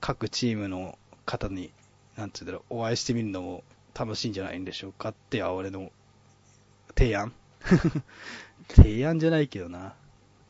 [0.00, 1.72] 各チームの方に、
[2.16, 3.64] なんつうんだろう、お会いしてみるのも
[3.94, 5.90] 楽しいんじゃないんでしょうかっては俺の
[6.96, 7.32] 提案
[8.68, 9.94] 提案じゃないけどな。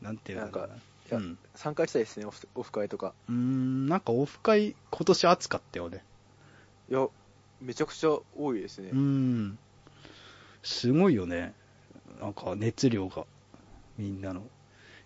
[0.01, 0.75] なんていうのかな。
[1.17, 1.37] うん。
[1.55, 3.13] 参加したいですね、オフオフ会とか。
[3.29, 6.03] うーん、なんかオフ会、今年暑かったよね。
[6.89, 7.07] いや、
[7.61, 8.95] めちゃくちゃ多いですねう。
[8.95, 9.59] ん。
[10.63, 11.53] すごいよね。
[12.19, 13.25] なんか熱量が。
[13.97, 14.43] みんなの。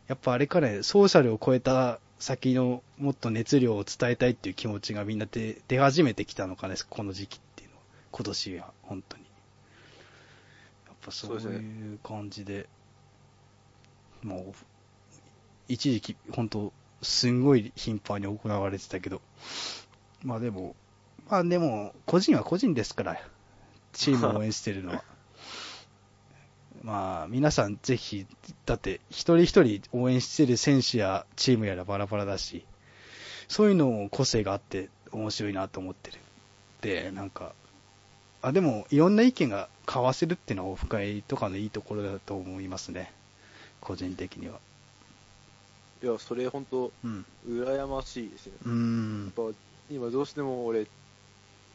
[0.08, 7.82] やっぱあれかね、ソーシャルを超えた先のもっと熱量を伝えたいっていう気持ちがみんな出出始めてきたのかね、この時期っていうのは。
[8.12, 9.24] 今年は、本当に。
[10.86, 12.68] やっぱそういう感じで、
[14.24, 14.54] もう、
[15.67, 19.21] 一時期、本当すんごい頻繁に行われてたけど、
[20.23, 20.75] まあでも、
[21.30, 23.21] まあでも、個人は個人ですから、
[23.93, 25.04] チームを応援してるのは。
[26.84, 28.28] まあ、皆さんぜひ、
[28.65, 32.63] だって、一人一人応援してる選手やチームやらバラバラだし、
[33.47, 36.19] そういうのも個性があって面白いなと思ってる。
[36.82, 37.54] で、なんか、
[38.43, 43.12] あ、でも、いろんな意見が交わせるっていうのはオフ会とかのいいところだと思いますね。
[43.82, 44.60] 個人的には。
[46.02, 47.26] いや、それ本当、うん。
[47.48, 48.54] 羨ましいですよ。
[48.64, 49.26] うーん。
[49.26, 49.58] やっぱ
[49.90, 50.88] 今どうしても俺、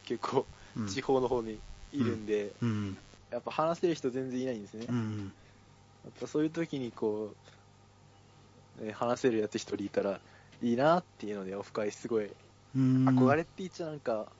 [0.03, 1.59] 結構、うん地方の方に
[1.91, 2.97] いるんで、うん。
[3.29, 4.85] やっぱ話せる人全然いないんですね。
[4.85, 5.33] やうん。
[6.09, 7.35] っぱそういう時にこ
[8.79, 10.19] う、ね話せるやつ一人いたら
[10.61, 12.29] いいなっていうので、オフ会すごい、
[12.75, 13.07] うん。
[13.09, 14.31] 憧れって言っちゃなんか、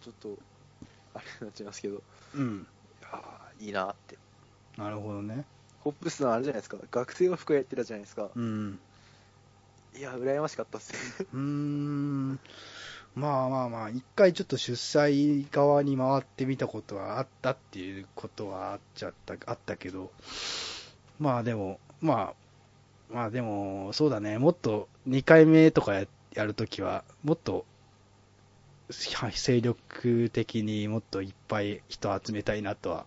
[0.00, 0.38] ちょっと、
[1.14, 2.02] あれになっちゃいますけど、
[2.34, 2.66] うん。
[3.00, 4.18] いやーいいなって。
[4.76, 5.46] なるほどね。
[5.88, 8.30] ホップスさんあれじゃないですか、学生オフ会やってたじゃないですか。
[8.34, 8.78] うん。
[9.96, 10.92] いや、羨ましかったっす。
[11.32, 12.38] うーん。
[13.14, 20.12] まあまあまあ、一回ちょっと主催側に回ってみたことはあったっていうことはあっちゃった、あったけど、
[21.18, 22.34] まあでも、ま
[23.10, 27.64] あ、まあでも、そうだね、もっと2回目とかややるときは、もっと、
[29.14, 33.06] はい精力的にもっといっぱい人集めたいなとは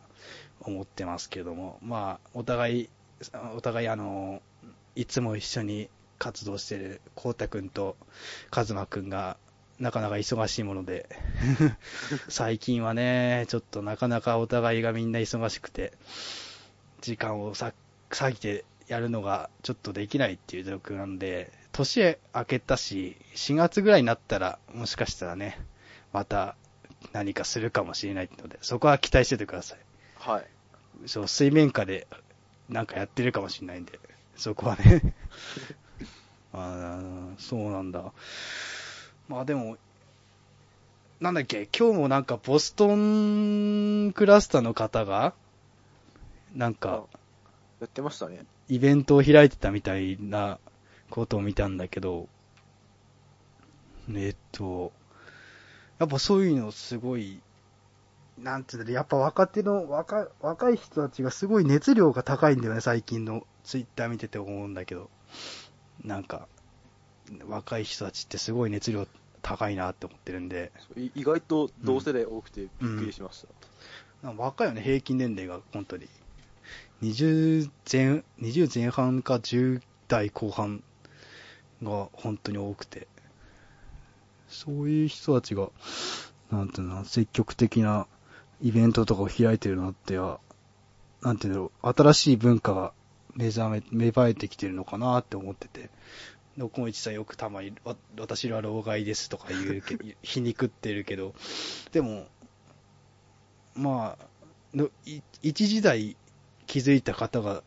[0.66, 2.90] 思ってますけども、まあ、お互い、
[3.56, 4.42] お互いあの、
[4.96, 7.98] いつも一緒に活動してるこうたくんと
[8.52, 9.38] かずまくんが
[9.80, 11.10] なかなか忙しいもので、
[12.30, 15.94] 最近はね、ちょっとなかなかお互いがみんな忙しくて、
[17.02, 17.74] 時間をさ
[18.12, 25.60] 割いてやるのがちょっとできないっていう状況なんで、年明けたし、4月ぐらいになったら、もしかしたらね、
[26.14, 26.56] また
[27.14, 29.80] 何かするかもしれないので、そこは期待しててください。
[30.16, 30.46] はい。
[31.06, 32.08] そう、水面下で
[32.70, 34.00] なんかやってるかもしれないんで、
[34.36, 35.14] そこはね。
[36.54, 38.12] あーそうなんだ。
[39.28, 39.78] まあでも、
[41.20, 45.34] なんだっけ、今日もなんかボストンクラスターの方が、
[46.56, 47.06] なんか
[47.80, 48.46] やってましたね。
[48.70, 50.60] イベントを開いてたみたいな
[51.10, 52.28] ことを見たんだけど、
[54.10, 54.92] えっと、
[56.00, 57.40] やっぱそういうのすごい、
[58.44, 65.10] なんていうんだろう、やっぱ若手の若、若い人たちがすごい熱量が高いんだよね、最近のツイッター見てて思うんだけど。
[66.04, 66.48] なんか、
[67.48, 69.08] 若い人たちってすごい熱量
[69.42, 70.72] 高いなって思ってるんで、
[71.16, 73.46] 意外と同世代多くてびっくりしまし
[74.22, 74.28] た。
[74.28, 76.08] なんか若いよね、平均年齢が本当に。
[77.04, 80.84] 20前、20前半か10代後半
[81.84, 83.08] が本当に多くて、
[84.48, 85.70] そういう人たちが、
[86.52, 88.08] なんていうの、積極的な
[88.62, 90.40] イベントとかを開いてるのっては、
[91.22, 92.94] なんていうの、新しい文化が
[93.36, 95.90] 目覚め、芽生えてきてるのかなって思ってて、
[96.58, 101.34] どこも一さんよくたまに、わ私は老害ですとか言うけど、皮肉ってるけど、
[101.92, 102.28] でも、
[103.76, 104.28] まあ、
[104.78, 106.18] のい一時代
[106.68, 107.64] 気づいた方が、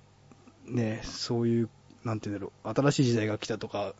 [0.66, 1.68] ね、そういう、
[2.04, 3.94] なんていうんだろう、新しい時代が来たとか、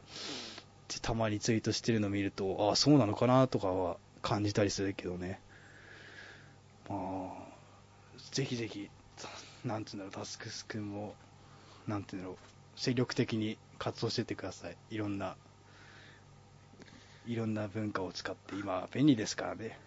[1.03, 5.41] たまにツイートしてるのを見ると、ああ、そうなのかなとかは感じたりするけどね。
[6.89, 7.55] まあ、
[8.33, 8.91] ぜひぜひ、
[9.65, 11.15] なんていうんだろう、タスクス君も、
[11.87, 14.77] なんていうんだろう、積極的に活動してってください。
[14.91, 15.37] いろんな、
[17.27, 19.79] いろんな文化を使って、今、便利ですからね。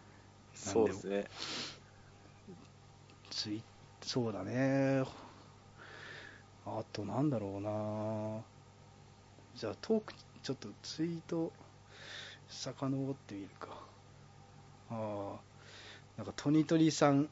[0.55, 1.25] そうですね。
[3.29, 3.61] ツイ
[4.01, 5.03] そうだね。
[6.65, 8.41] あと、なんだろうな。
[9.55, 11.51] じゃあ、トーク、ちょっとツイート、
[12.49, 13.67] 遡ってみるか。
[14.89, 15.39] ああ、
[16.17, 17.29] なんか、トニトリさん、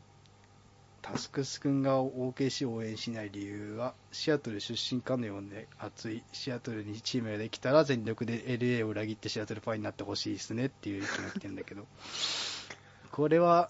[1.01, 11.85] タスクス君が OKC を応援しない理由は、シアトル出身かのようで熱い、シアトルにチームができたら全力で LA を裏切ってシアトルファンになってほしいですねっていう意見が来てるんだけど、
[13.11, 13.69] これは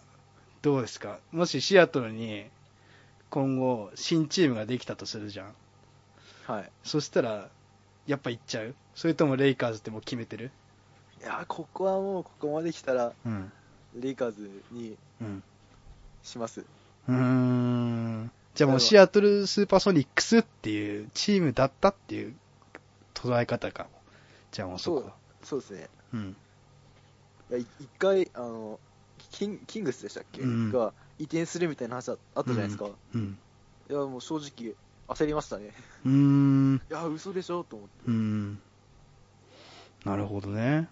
[0.61, 1.19] どうですか？
[1.31, 2.45] もしシアトルに
[3.29, 5.53] 今後新チームができたとするじゃん。
[6.45, 6.71] はい。
[6.83, 7.49] そしたら、
[8.07, 8.75] やっぱ行っちゃう？
[8.95, 10.51] それともレイカーズってもう決めてる？
[11.21, 13.51] いやー、ここはもう、ここまで来たら、うん。
[13.95, 15.43] レイカーズにうん。
[16.23, 16.61] します。
[17.07, 18.31] うーん。
[18.55, 22.35] じゃあもうシアトルスーパーソニックスっていうチームだったっていう
[23.13, 23.87] 捉え方か。
[24.51, 25.13] じゃあもうそこは。
[25.43, 25.89] そうですね。
[26.13, 26.35] うん。
[27.51, 27.67] 一
[27.99, 28.79] 回、あの、
[29.31, 32.89] キンキングスでしたっけ、うんが移転するみたいな話ああったじゃないですか。
[33.13, 33.37] うん。
[33.89, 34.75] いや、もう正直、
[35.07, 35.71] 焦りましたね。
[36.05, 36.81] うーん。
[36.89, 37.93] いや、嘘でしょと思って。
[38.07, 38.61] うーん。
[40.05, 40.89] なるほどね。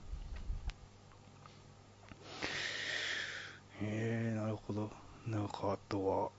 [3.81, 4.91] へえ、なるほど。
[5.27, 6.31] なんかあと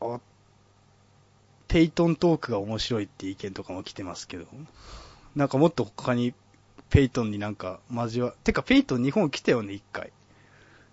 [0.00, 0.20] は、あ、
[1.68, 4.46] ペイトントークが面白いって意見とかも来てますけど、
[5.34, 6.34] なんかもっと他に
[6.90, 10.12] ペイトンになんか交わ、てかペイトン日本来たよね、一回。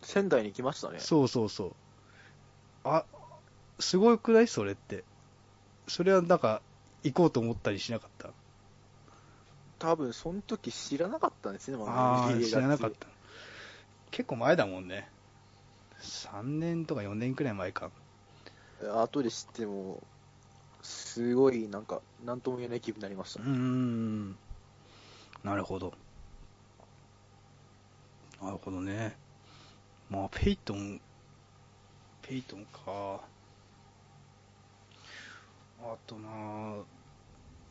[0.01, 0.99] 仙台に来ましたね。
[0.99, 1.73] そうそうそう。
[2.83, 3.05] あ、
[3.79, 5.03] すごくないそれって。
[5.87, 6.61] それはなんか、
[7.03, 8.29] 行こうと思ったりしなかった？
[9.79, 13.07] 多分、その時知らなかったんですね、まあ知らなかった。
[14.11, 15.09] 結構前だもんね。
[16.01, 17.91] 3年とか4年くらい前か。
[18.93, 20.01] 後で知っても、
[20.81, 23.49] すごい、なんか、なんとも言えない気分になりましたうー。
[23.49, 24.31] ん。
[25.43, 25.93] なるほど。
[28.41, 29.15] なるほどね。
[30.09, 30.99] まあ、ペイトン、
[32.23, 33.21] ペイトンか。
[35.83, 36.29] あとな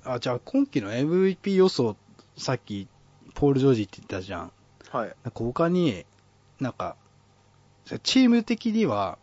[0.05, 1.97] あ、じゃあ今季の MVP 予想、
[2.37, 2.89] さっき、
[3.35, 4.53] ポール・ジョージって言ったじゃん。
[4.91, 5.09] はい。
[5.09, 6.05] なんか他に、
[6.61, 6.97] なんか、
[7.99, 9.19] チーム的には、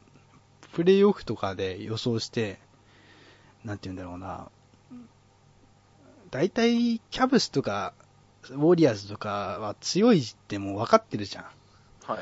[0.74, 2.60] プレイオフとかで予想して、
[3.64, 4.50] なんて言うんだろうな、
[6.30, 7.94] 大体、キャブスとか、
[8.50, 11.46] ウォリアーズとかは強いってもう分かってるじゃん。
[12.04, 12.20] はい。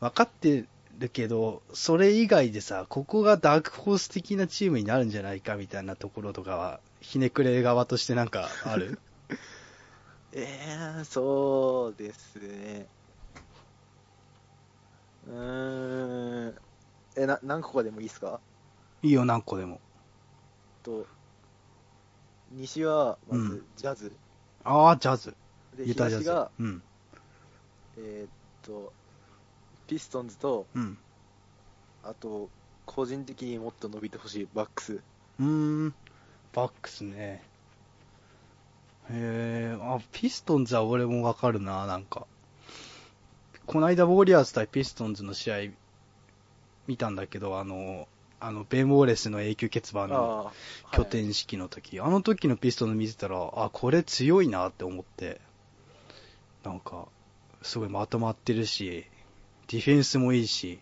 [0.00, 0.64] 分かって
[0.98, 8.98] るけど、それ以外でさ、ここがダークホース的なチームになるんじゃないかみたいなところとかは、ひねくれ側としてなんかある？
[10.34, 12.86] えー、そうですね。
[15.26, 16.54] うーん。
[17.16, 18.40] え、な、何個かでもいいですか？
[19.02, 19.80] いいよ、何個でも。
[20.82, 21.06] と、
[22.52, 24.12] 西は、まずうん、ジャズ。
[24.64, 25.34] ああ、ジャズ。
[25.76, 26.50] で、ユタジャズ東が、。
[26.58, 26.82] うん。
[27.96, 28.30] えーっ
[28.62, 28.92] と、
[29.86, 30.98] ピストンズと、うん。
[32.02, 32.50] あと、
[32.84, 35.02] 個人的にもっと伸びてほしいバックス。
[35.38, 35.44] うー
[35.88, 35.94] ん、
[36.52, 37.42] バックスね。
[39.10, 42.26] へえ、あ、ピストンズは俺もわかるな、なんか。
[43.66, 45.56] この間、ウォリアーズ対ピストンズの試合
[46.86, 48.08] 見たんだけど、あの、
[48.40, 50.52] あの、ベン・ウォーレスの永久欠番の
[50.90, 55.40] あ拠点式の時、あの時のピストンズ見てたら、あ、これ強いなって思って、
[56.64, 57.06] なんか、
[57.62, 59.06] すごいまとまってるし、
[59.68, 60.80] ディフェンスもいいし、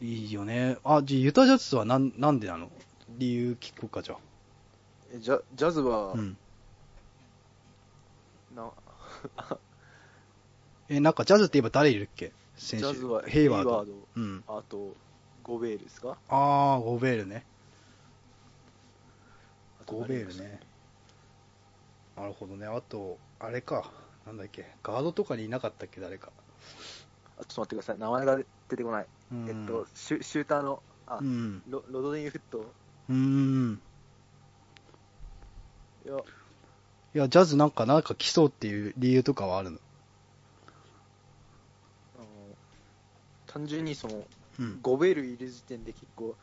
[0.00, 0.78] いいよね。
[0.82, 2.70] あ、じゃあユタジャズはなん、なんでなの？
[3.18, 4.16] 理由聞こうか、じゃ
[5.12, 6.12] えジャジャズは、あ。
[6.14, 6.36] うん。
[8.56, 8.70] な
[10.88, 12.32] え、なんかジャズって言えば誰いるっけ？
[12.58, 12.86] ジ選手。
[12.86, 13.84] ャズはヘイワード。
[13.84, 14.44] ドうん。
[14.46, 14.94] あと、
[15.42, 16.16] ゴベールですか？
[16.28, 17.44] あー、ゴベールね。
[19.86, 20.60] ゴベールね。
[22.16, 22.66] なるほどね。
[22.66, 23.90] あと、あれか。
[24.26, 24.66] なんだっけ。
[24.82, 26.30] ガードとかにいなかったっけ、誰か。
[27.38, 27.98] あちょっと待ってください。
[27.98, 28.36] 名前が
[28.68, 29.06] 出てこない。
[29.32, 31.62] うんえっと、シュシューターの、あ、うん。
[31.68, 32.58] ロロドニー・フット。
[32.60, 33.80] うーん。
[36.06, 39.78] いや、いや、ジャズなんか、なんか来そうっていう理由とかはあるの
[42.16, 42.26] あの
[43.54, 44.14] 単純にその、
[44.58, 44.78] うん。
[44.82, 46.34] ゴベールいる時点で結構、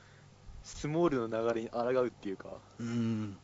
[0.63, 2.47] スモールの流れに抗うっていうか、
[2.79, 3.37] うん。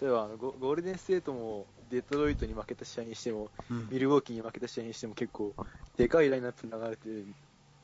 [0.00, 5.54] 例えばあのゴゴールデンステートもデトロイトに負けた試合にしても、うんミルウォーキーに負けた試合にしても結構、
[5.96, 7.26] でかいラインナップ流れてる、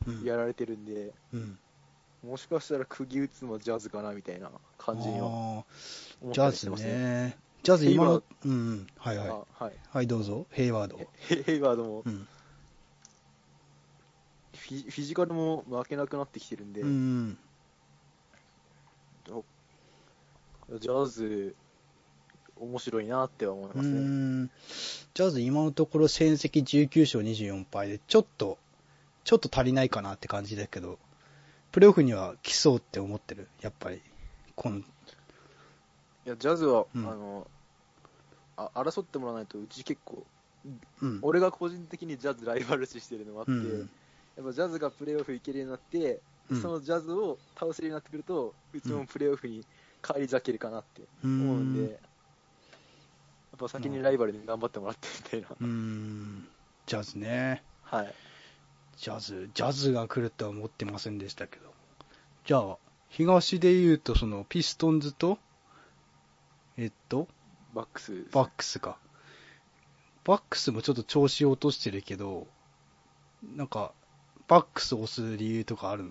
[0.07, 1.59] うんやられてるんで、うん。
[2.27, 5.65] もしかしたら釘打つのはジャズかなみたいな感じには
[6.33, 6.77] ジャズね。
[6.77, 7.37] ね。
[7.63, 8.87] ジャズ今のうんうん。
[8.97, 9.29] はいはい。
[9.29, 10.47] あはい、はい、どうぞ。
[10.51, 10.99] ヘイワード。
[11.29, 12.27] ヘヘイワードもうん。
[14.69, 17.39] フィフィジカルも負けなくなってきてるんで、うん。
[20.79, 21.57] ジャズ、
[22.61, 24.01] 面白いなっては思いうますね。
[24.01, 24.51] ん。
[25.15, 28.59] ジャズ今のところ戦績19勝24敗で、ちょっと、
[29.25, 30.99] ちょっと足りないかなって感じだけど、
[31.73, 33.49] プレーオフには来そうって思ってる？
[33.63, 34.03] やっぱり。
[34.55, 34.85] この、い
[36.27, 37.47] や、ジャズは、うんあの
[38.59, 40.27] あ、争ってもらわないと、うち結構、
[41.01, 41.19] うん。
[41.23, 43.55] 俺が個人的にジャズライバル視してるのもあって、う
[43.85, 43.91] ん
[44.39, 46.21] やっぱジャズがプレーオフ行けるようになって、
[46.51, 49.67] うんそのジャズを倒せるようになってくると、うちもプレーオフに
[50.01, 51.99] 返り咲けるかなってう思うんで、んやっ
[53.59, 55.49] ぱ先にライバルに頑張ってもらってみたいな。
[55.61, 56.49] うん。
[56.87, 57.63] ジャズね。
[57.83, 58.15] はい。
[58.97, 61.75] ジャズ、ジャズが来るとは思ってませんでしたけど。
[62.47, 62.79] じゃあ、
[63.11, 65.39] 東で言うと、その、ピストンズと、
[66.79, 67.29] えっと、
[67.75, 68.99] バックスですバックスか。
[70.25, 72.47] バックスもちょっと調子を落としてるけど、
[73.55, 73.93] なんか、
[74.49, 76.11] バックスを押す理由とかあるの？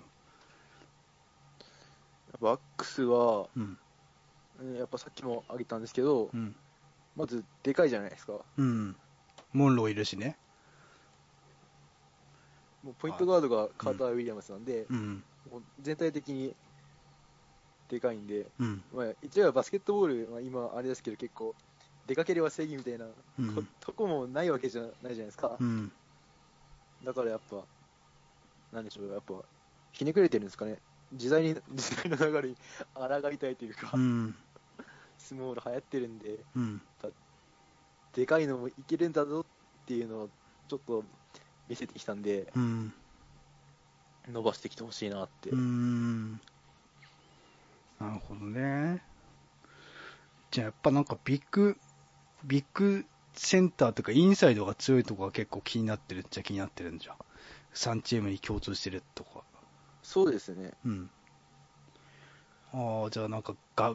[2.40, 3.78] バックスは、うん。
[4.60, 6.54] うんやっぱさっきも挙げたんですけど、うん。
[7.16, 8.34] まずでかいじゃないですか。
[8.56, 8.96] うん。
[9.52, 10.36] モンローいるしね。
[12.84, 15.24] もうポイントガードがカーター・ウィリアムスなんで、うん。
[15.80, 16.54] 全体的に
[17.88, 18.82] でかいんで、うん。
[18.94, 21.54] まあ、一応はバスケットボールは今、あれですけど、結構、
[22.06, 23.06] 出かければ正義みたいな、
[23.40, 23.62] うんこ。
[23.80, 25.56] とこもないわけじゃないじゃないですか。
[25.58, 25.90] うん。
[27.04, 27.56] だからやっぱ、
[28.72, 29.34] なんでしょう、やっぱ、
[29.92, 30.78] ひねくれてるんですかね。
[31.14, 32.56] 時代に、 時代の流れに
[32.94, 34.34] 抗いたいというか、うん。
[35.18, 36.82] 相撲が流行ってるんで、うん。
[38.14, 40.30] でかいのもいけるんだぞっていうのを
[40.68, 41.04] ちょっと
[41.68, 42.92] 見せてきたんで、うん。
[44.28, 45.50] 伸ばしてきてほしいなって。
[45.50, 46.32] うん。
[48.00, 49.02] なるほどね。
[50.50, 51.78] じゃあやっぱなんかビッグ、
[52.44, 57.16] ビッグセンターとかインサイドが強いとこが結構気になってるっちゃ気になってるんじゃん。
[57.74, 59.42] 3チームに共通してるとか。
[60.02, 60.72] そうですね。
[60.84, 61.10] うん。
[62.72, 63.94] ああ、じゃあなんかが、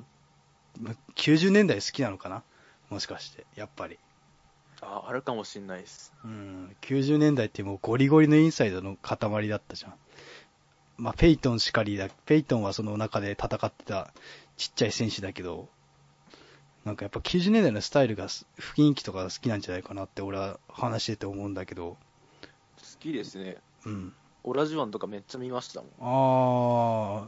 [0.79, 2.43] む90年代好きなのかな？
[2.89, 3.97] もしかして、やっぱり。
[4.81, 6.13] あ、あるかもしれないです。
[6.23, 9.93] うん、90年代ってもうゴリゴリのインサイドの塊だったじゃん。
[10.97, 14.13] まあ、ペイトンしかりだ、ペイトンはその中で戦ってた
[14.57, 15.69] ちっちゃい選手だけど、
[16.85, 21.97] なんかやっぱ90年代のスタイルがす、雰囲気とかが好きなんじゃないかなって俺は話してて思うんだけど、好
[23.03, 23.57] きですね。
[23.85, 24.13] うん。
[24.45, 25.91] オラジュワンとかめっちゃ見ましたもん。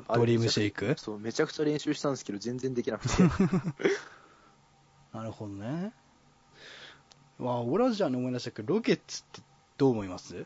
[0.08, 0.96] あー、ドリームシェイク？
[0.98, 3.24] そう、めちゃくちゃ練習したんですけど、全然できなくて。
[5.14, 5.94] なるほどね。
[7.38, 9.42] わあ、オラジャーに思い出したけど、ロケッツって
[9.78, 10.46] どう思います？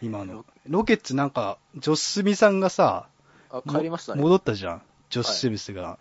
[0.00, 0.44] 今の。
[0.68, 1.16] ロケッツ？
[1.16, 3.08] なんか、ジョス・スミさんがさ、
[3.50, 4.22] あ、帰りましたね。
[4.22, 4.82] 戻ったじゃん。
[5.10, 5.98] ジョス・スミスが。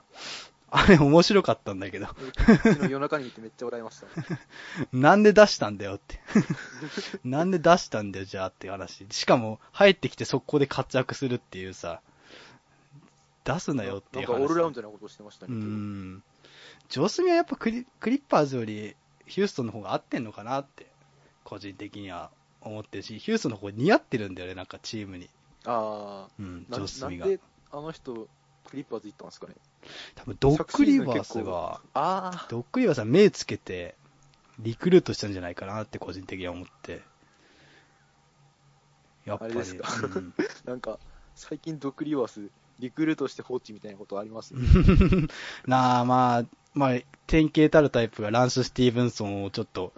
[0.70, 2.08] あれ面白かったんだけど。
[2.82, 4.08] 夜中に見てめっちゃ笑いました。
[4.92, 6.20] なんで出したんだよって。
[7.24, 9.06] なんで出したんだよ、じゃあっていう話。
[9.12, 12.02] しかも、入ってきて速攻で活躍するっていうさ、
[13.46, 14.38] 出すなよってないんう話。
[14.40, 15.56] かオールラウンドなことをしてましたうね。
[15.56, 16.24] ん。
[16.90, 18.96] ジョスミはやっぱクリクリッパーズより
[19.26, 20.88] ヒューストンの方が合ってんのかなって、
[21.46, 25.30] 個人的には思ってるし、ヒューストンの方が似合ってるんだよね、なんかチームに。
[25.66, 27.26] あうん、ジあ、なョスミが。
[27.26, 27.42] なんで
[27.72, 28.28] あの人、
[28.70, 29.56] クリッパーズ行ったんですかね。
[30.16, 33.96] 多分ドックリバースが、あドックリバースは目つけて、
[34.60, 37.02] リクルートしたんじゃないかなって個人的には思って。
[39.26, 39.52] やっぱり。
[39.54, 39.88] あれですか？
[40.04, 41.00] うんあ、 なんか、
[41.36, 44.52] 最近ドックリバース、リクルートして放置みたいなことあります？
[44.56, 44.62] ね。
[45.68, 49.94] なあ、まあ、まあ、典型たるタイプがランス・スティーブンソンをちょっと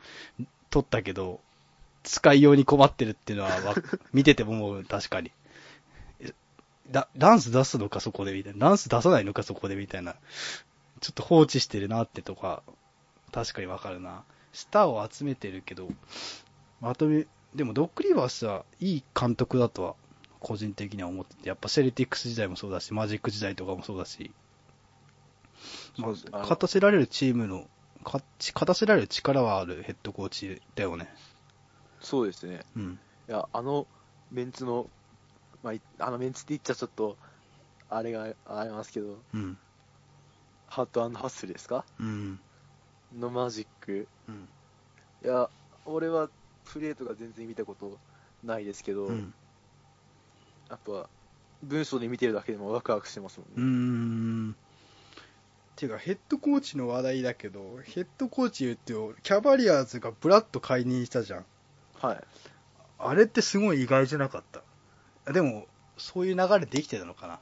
[0.70, 1.42] 取ったけど、
[2.04, 3.76] 使いように困ってるっていうのはわ
[4.14, 5.32] 見てても思う、確かに。
[6.90, 8.68] えラランス出すのか、そこでみたいな。
[8.68, 10.16] ランス出さないのか、そこでみたいな。
[11.02, 12.64] ちょっと放置してるなってとか、
[13.32, 14.24] 確かにわかるな。
[14.54, 15.88] スターを集めてるけど、
[16.82, 19.96] まとめ、でもドックリバースはいい監督だとは、
[20.40, 24.32] 個人的には思ってて、やっぱセルティックス時代もそうだし、マジック時代とかもそうだし、
[25.98, 27.68] まあ、勝たせられるチームの、
[28.04, 28.24] 勝
[28.66, 31.14] たせられる力はあるヘッドコーチだよね。
[32.00, 32.62] そうですね。
[32.76, 33.00] うん。
[33.28, 33.86] いや、あの
[34.32, 34.90] メンツの、
[35.64, 37.18] まあ、いあのメンツって言っちゃちょっと、
[37.90, 39.58] あれがありますけど、うん。
[40.68, 41.84] ハートハッスルですか？
[42.00, 42.40] うん。
[43.18, 44.08] のマジック。
[44.28, 44.48] うん。
[45.26, 45.50] いや、
[45.86, 46.30] 俺は
[46.66, 47.98] プレーとか全然見たこと
[48.44, 49.34] ないですけど、うん。
[50.70, 51.10] やっぱ、
[51.64, 54.52] 文章で見てるだけでもワクワクしてますもうんーん。
[54.52, 54.56] っ
[55.76, 61.46] ていうか、ヘッドコーチの話題だけど、ヘッドコーチ言うと、キャバリアーズがブラッと解任したじゃん。
[62.00, 62.24] はい。
[63.00, 64.62] あれってすごい意外じゃなかった？
[65.34, 65.68] でも、
[65.98, 67.40] そういう流れできてたのかな？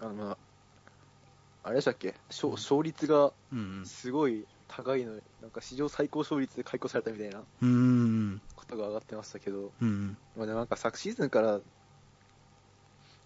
[0.00, 0.36] あの、まあ、
[1.64, 2.14] あれでしたっけ？
[2.28, 7.40] 勝勝率がうんすごい高いのに、なんか史上最高勝率で解雇されたみたいな。
[8.56, 10.16] ことが上がってましたけど、うん。
[10.36, 11.60] まあ、でもなんか昨シーズンから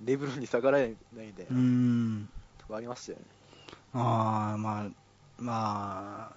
[0.05, 2.29] レブロンに下がらないみたいうな、ん。
[2.59, 3.25] とこありましたよね。
[3.95, 4.89] ああ、まあ、
[5.39, 6.37] まあ、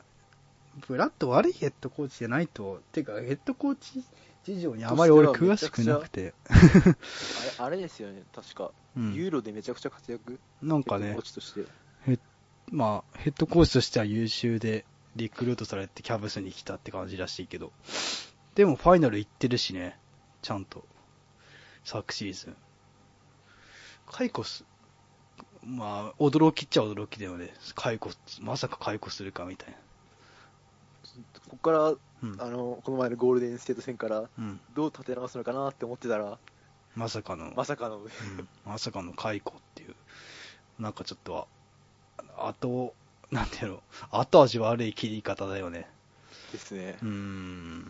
[0.88, 4.04] ブラッド悪いヘッドコーチじゃないと、てか、ヘッドコーチ
[4.44, 6.34] 事情にあまり俺詳しくなくて。
[6.50, 6.96] あれ
[7.60, 11.66] あれですよね、確か、うんユーロでめちゃくちゃ活躍、なんかねヘッドコー、チとして。
[12.72, 14.86] まあ、ヘッドコーチとしては優秀で、
[15.18, 17.74] リクルートされてキャブスに来たって感じらしいけど、
[18.56, 20.00] でもファイナル行ってるしね、
[20.42, 20.86] ちゃんと、
[21.84, 22.56] 昨シーズン。
[24.10, 24.64] 解雇す、
[25.64, 27.54] まあ、驚きっちゃ驚きだよね。
[27.76, 29.78] 解雇、まさか解雇するかみたいな。
[31.50, 31.96] ここから、う
[32.26, 34.60] んあのこの前のゴールデンステート戦からうん。
[34.76, 36.38] どう立て直すのかなって思ってたら、
[36.96, 38.10] まさかの、まさかの、うん
[38.66, 39.96] まさかの解雇っていう。
[40.80, 41.48] なんかちょっとは、
[42.38, 42.94] 後、
[43.32, 45.88] なんていうの、後味悪い切り方だよね。
[46.52, 47.08] ですねうー。
[47.08, 47.84] ん。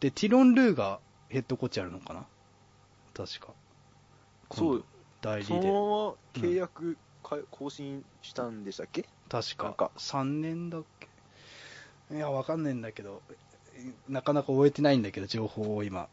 [0.00, 2.24] で、ティロン・ルーがヘッドコーチやるのかな？
[3.14, 3.52] 確か。
[4.52, 4.84] そう。
[5.22, 5.70] 代理そので。
[5.70, 9.90] まま契約か更新したんでしたっけ、確かなんか。
[9.96, 11.08] 3年だっけ？
[12.12, 13.22] いや、わかんないんだけど、
[14.08, 16.08] なかなか終えてないんだけど、情報を今。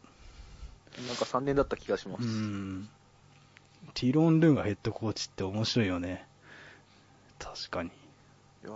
[1.06, 2.26] なんか3年だった気がしまうす。
[2.28, 2.88] ん。
[3.94, 6.26] ティロン・ルーがヘッドコーチって面白いよね。
[7.38, 7.90] 確かに。
[7.90, 7.92] い
[8.66, 8.70] や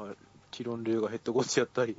[0.50, 1.96] ティロン・ルーがヘッドコーチやったり、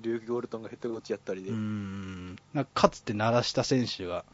[0.00, 2.36] ルーク・ゴルトンがヘッドコーチやったりで、うーん。
[2.54, 4.24] なんかかつて鳴らした選手が、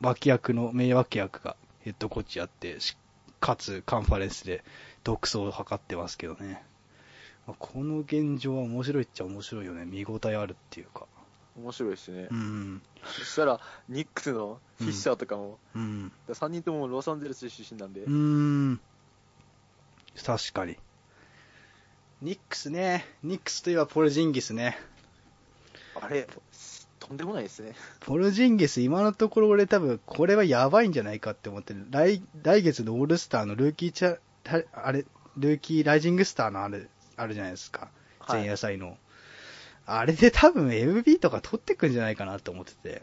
[0.00, 2.96] 脇役の、名脇役がヘッドコーチやって、し
[3.40, 4.64] かつカンファレンスで
[5.04, 6.64] 独走を図ってますけどね。
[7.46, 9.84] まあこの現状は面白いっちゃ面白いよね。
[9.84, 11.06] 見応えあるっていうか。
[11.56, 12.28] 面白いですね。
[12.30, 12.82] うん。
[13.04, 16.12] そしたら、ニックスのフィッシャーとかも、うん。
[16.28, 18.80] 3人ともロサンゼルス出身なんで、うーん。
[20.24, 20.76] 確かに。
[22.22, 23.04] ニックスね。
[23.22, 24.76] ニックスといえばポルジンギスね。
[25.94, 26.26] あれ、
[26.98, 27.74] とんでもないですね。
[28.00, 31.86] ポルジンギス、今のところ俺多分、これはやばいんじゃないかって思ってる。
[31.90, 35.04] 来、来月のオールスターのルーキーチャ、たあれ、
[35.36, 37.90] ルーキーライジングスターのあれ、あるじゃないですか。
[38.18, 38.96] はい前夜祭の。
[39.86, 43.02] あれで多分 MB とか取ってくんじゃないかなと思ってて。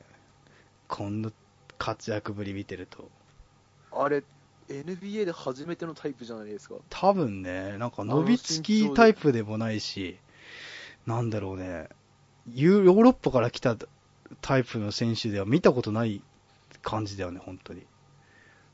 [0.92, 1.32] こんな
[1.78, 3.10] 活躍ぶり見てると。
[3.94, 4.24] あれ、
[4.68, 6.76] NBA で初めてのタイプじゃないですか。
[6.90, 10.18] 多分ね、なんか伸びつきタイプでもないし、
[11.08, 11.88] なんだろうね、
[12.54, 13.78] ユヨーロッパから来た
[14.42, 16.22] タイプの選手では見たことない
[16.82, 17.86] 感じだよね、本当に。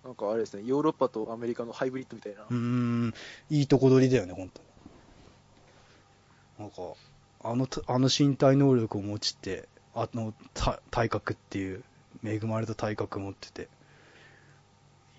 [0.03, 2.41] なんかあれですね、ヨーロッパとアメリカのハイブリッドみたいな。
[2.49, 3.13] うーん、
[3.51, 4.66] いいとこ取りだよね、本当に。
[6.59, 6.75] なんか、
[7.43, 11.83] あの、あの身体能力を持ちて、あのた体格っていう、
[12.23, 13.67] 恵まれた体格持ってて。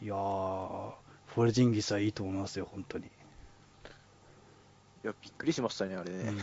[0.02, 0.92] いやー、
[1.26, 3.06] フォルジンギスはいいと思いますよ、本当に。
[3.06, 3.08] い
[5.04, 6.18] や、びっくりしましたね、あれね。
[6.24, 6.38] うん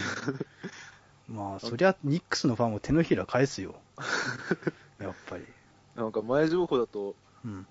[1.35, 3.75] まあ、そりゃ、ニックスのファンも手のひら返すよ。
[4.99, 5.45] やっぱり。
[5.95, 7.67] なんか前情報だと、うん。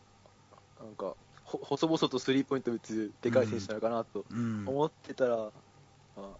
[0.80, 1.14] なんか、
[1.44, 4.64] ほ細々とスリーポイント打つでかい選手なのかなとうん。
[4.66, 5.52] 思ってたら、
[6.16, 6.36] あ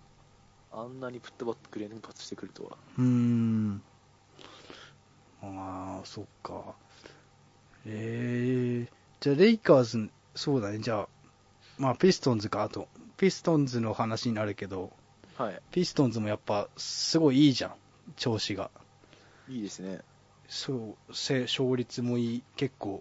[0.77, 2.77] あんなにプットバック連発してくるとは。
[2.99, 3.83] うーん。
[5.41, 6.75] ああ、そっか。
[7.87, 11.09] ええじゃあ、レイカーズ、そうだね、じゃあ、
[11.79, 14.93] まあ、ピストンズか、あと、ピストンズの話になるけど、
[15.37, 15.61] はい。
[15.70, 17.75] ピストンズもやっぱ、すごいいいじゃん、
[18.16, 18.70] 調子が。
[19.49, 20.01] いいですね。
[20.49, 23.01] そう、せ勝率もいい、結構、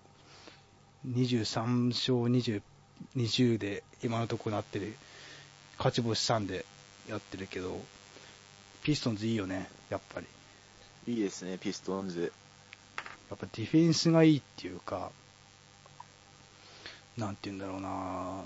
[1.08, 2.62] 23勝20、
[3.16, 4.94] 20で今のところなってる、
[5.78, 6.66] 勝ち星3で
[7.08, 7.80] やってるけど、
[8.84, 10.28] ピストンズいいよね、やっぱり。
[11.14, 12.32] いいですね、ピストンズ。
[13.30, 15.12] やっぱディフェンスがいいっていうか、
[17.18, 18.44] なんて言うんだろうな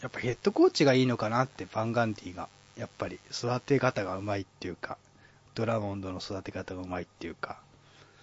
[0.00, 2.48] やっぱヘッドコーチがいいのかなって、バンガンディが。
[2.76, 4.96] やっぱり育て方がうまいっていうか、
[5.54, 7.60] ドラモンドの育て方がうまいっていうか。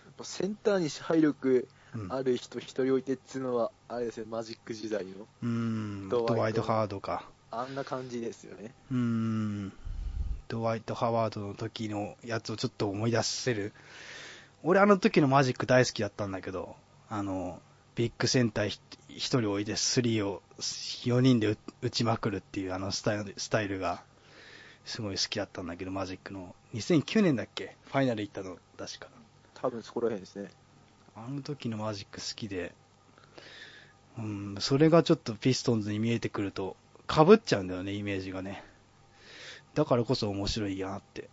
[0.05, 2.11] やっぱセンターに支配力うん。
[2.11, 7.23] ある人一人置いてっつうのは、あれですね、マジック時代の、うーん、ドワイトドハードか。
[7.51, 8.73] あんな感じですよね。
[8.91, 9.73] うーん、
[10.47, 13.73] ドワイト・ハワードの時のやつをちょっと思い出せる。
[14.63, 16.75] 俺あの時のマジック大好きだったんだけど、
[17.09, 17.61] あの、
[17.95, 18.79] ビッグセンターひ
[19.09, 24.03] 一人置いてスリーを4人で打打ちまくるっていうあのスタイルスタイルが
[24.85, 26.53] すごい好きだったんだけど、マジックの。
[26.73, 27.75] 2009年だっけ？
[27.85, 29.07] ファイナル行ったの、確か。
[29.55, 30.49] 多分そこら辺ですね。
[31.15, 32.75] あの時のマジック好きで、
[34.19, 36.75] うん、それがちょっとピストンズに見えてくると、
[37.07, 38.63] 被っちゃうんだよね、イメージがね。
[39.73, 41.29] だからこそ面白いやなって。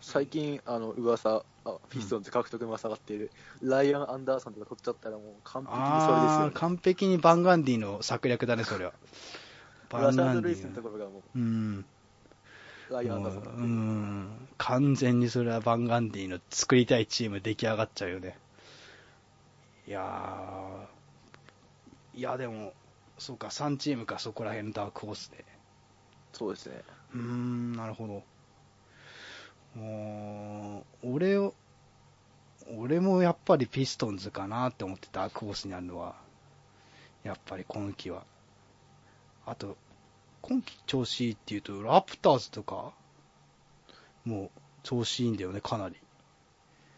[0.00, 3.30] 最近、あの、噂、あピストンズ獲得が下がっている、
[3.62, 6.52] ライアン・アンダーソンとか取っちゃったらもう完璧にそれですあよ、ね。
[6.54, 8.92] 完璧にバンガンディの策略だね、それは。
[9.92, 11.84] ラサード・ルイスののところがもうん。
[12.90, 14.48] う、ライアン・アンダーソンだってうん。
[14.58, 18.36] 完全にそれはバンガンディの作りたいチーム出来上がっちゃうよね。
[19.86, 22.72] いやー、いやでも、
[23.24, 25.46] そうか、3チームか、そこら辺のダークホースで。
[26.34, 26.82] そうですね。
[27.14, 29.80] うーん、なるほど。
[29.80, 31.54] もう、俺を、
[32.76, 36.16] 俺もやっぱりピストンズかなって思ってダークホースになるのは、
[37.22, 38.24] やっぱり今季は。
[39.46, 39.78] あと、
[40.42, 42.92] 今季調子いいっていうと、ラプターズとか、
[44.26, 45.96] もう調子いいんだよね、かなり。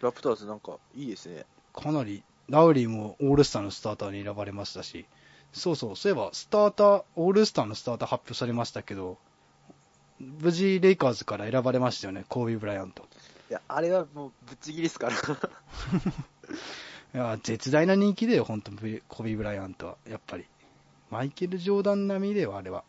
[0.01, 1.47] ラプターズなんかいいですね。
[1.73, 5.07] かなり、ラウリーもオールスターのスターターに選ばれましたし、
[5.57, 9.17] そうそう、そういえば、スターター、オールスターのスターター発表されましたけど、
[10.21, 13.09] 無事、レイカーズから選ばれましたよね、コービー・ブライアント。
[13.49, 15.15] いや、あれはもうぶっちぎりですから。
[17.15, 20.45] いや、絶大な人気だよ、本当コービー・ブライアントは、やっぱり。
[21.11, 22.85] マイケル・ジョーダン並みだよ、あれは。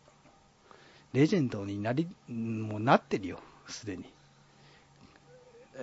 [1.14, 4.04] レジェンドになり、もうなってるよ、すでに。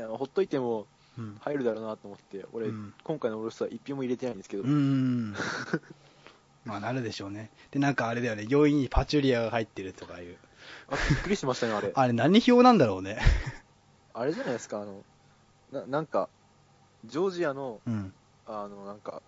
[0.10, 0.86] ほっといても
[1.18, 1.38] うん。
[1.40, 5.36] 入るだろうなと思って、俺、うん今回のオールスター一票も入れてないんですけど、うーん。
[6.66, 7.50] まあ、なるでしょうね。
[7.72, 10.38] で、なんかあれだよね、4位にパチュリアが入ってるとかいう。
[10.90, 11.92] あびっくりしましたね、あれ。
[11.96, 13.20] あれ何票なんだろうね。
[14.14, 15.04] あれじゃないですか、あの、
[15.72, 16.30] ななんか、
[17.06, 18.14] ジョージアの、うん。
[18.48, 19.22] あの、なんか、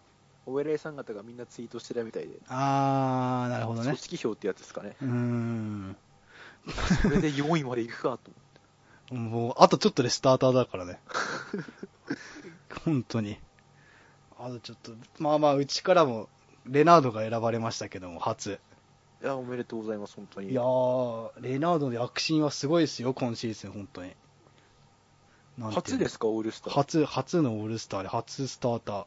[0.45, 3.97] お偉いさん方がみんなツイートしてたみたいで、あー、なるほどね組。
[3.97, 4.95] 織票ってやつですかね。
[5.01, 5.97] うーん。
[7.01, 8.31] それで4位まで行くかと
[9.15, 10.99] もう、あとちょっとでスターターだからね。
[12.83, 13.37] 本当に。
[14.37, 16.29] あとちょっと、まあまあ、うちからも、
[16.67, 18.59] レナードが選ばれましたけども、初。
[19.23, 20.51] いや、おめでとうございます、本当に。
[20.51, 24.13] いやー、レナードの躍進はすごいですよ、今シーズン、本当に。
[25.59, 26.73] 初ですか、オールスター。
[26.73, 29.05] 初、初のオールスターで、初スターター。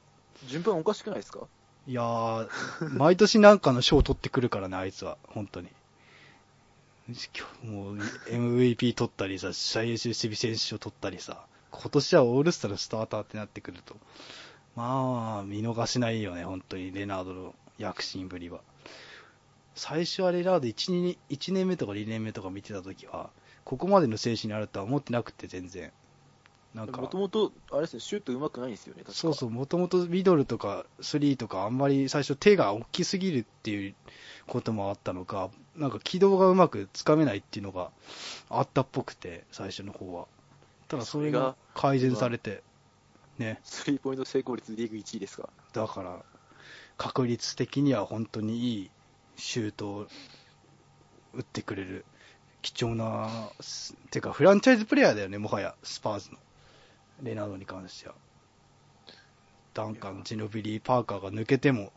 [0.49, 1.47] 順番おかしくないですか？
[1.87, 2.49] いやー、
[2.91, 5.69] 毎年なんかの賞を取ってくるからね、あいつは、本当に。
[7.09, 7.17] 今
[7.63, 13.97] 日もう MVP 取ったりさ、最優秀守備選手賞取ったりさ、今年はオールスターのスターターってなってくると、
[14.77, 18.61] まあ、見逃しないよね、本当に、レナードの躍進ぶりは。
[19.75, 23.31] 最初はレナード1、2 1年目とか2年目とか見てた時は、
[23.65, 25.93] ここまでの選手になるとは思ってなくて、全然。
[26.75, 33.95] なんかも、ともと、あれですね、シュート上手くないんですよね、そうそう、もともとミドルとかスリーとかあんまり最初手が大きすぎるっていう
[34.47, 37.91] こともあったのか、なんか軌道がうまくつかめないっていうのが
[38.49, 40.27] あったっぽくて、最初の方は。
[40.87, 42.63] ただそれが改善されて、
[43.41, 45.49] ね、スリーポイント成功率リーグ1位ですか。
[45.73, 46.23] だから
[46.99, 48.91] 確率的には本当にいい
[49.37, 50.07] シュートを
[51.33, 52.05] 打ってくれる
[52.61, 56.37] 貴重な、すてかフランチャイズプレイヤーだよね、もはや、スパーズの。
[57.23, 58.15] レナードに関しては。
[59.73, 61.93] ダンカン、ジノビリー、パーカーが抜けても、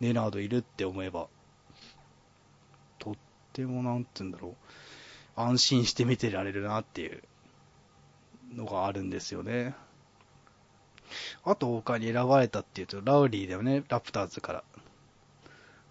[0.00, 1.26] レナードいるって思えば、
[3.00, 3.14] とっ
[3.52, 4.54] てもなんて言うんだろう、
[5.34, 7.24] 安心して見てられるなっていう
[8.54, 9.74] のがあるんですよね。
[11.44, 14.64] あと他に選ばれたっていうと、ラウリーだよね、ラプターズから。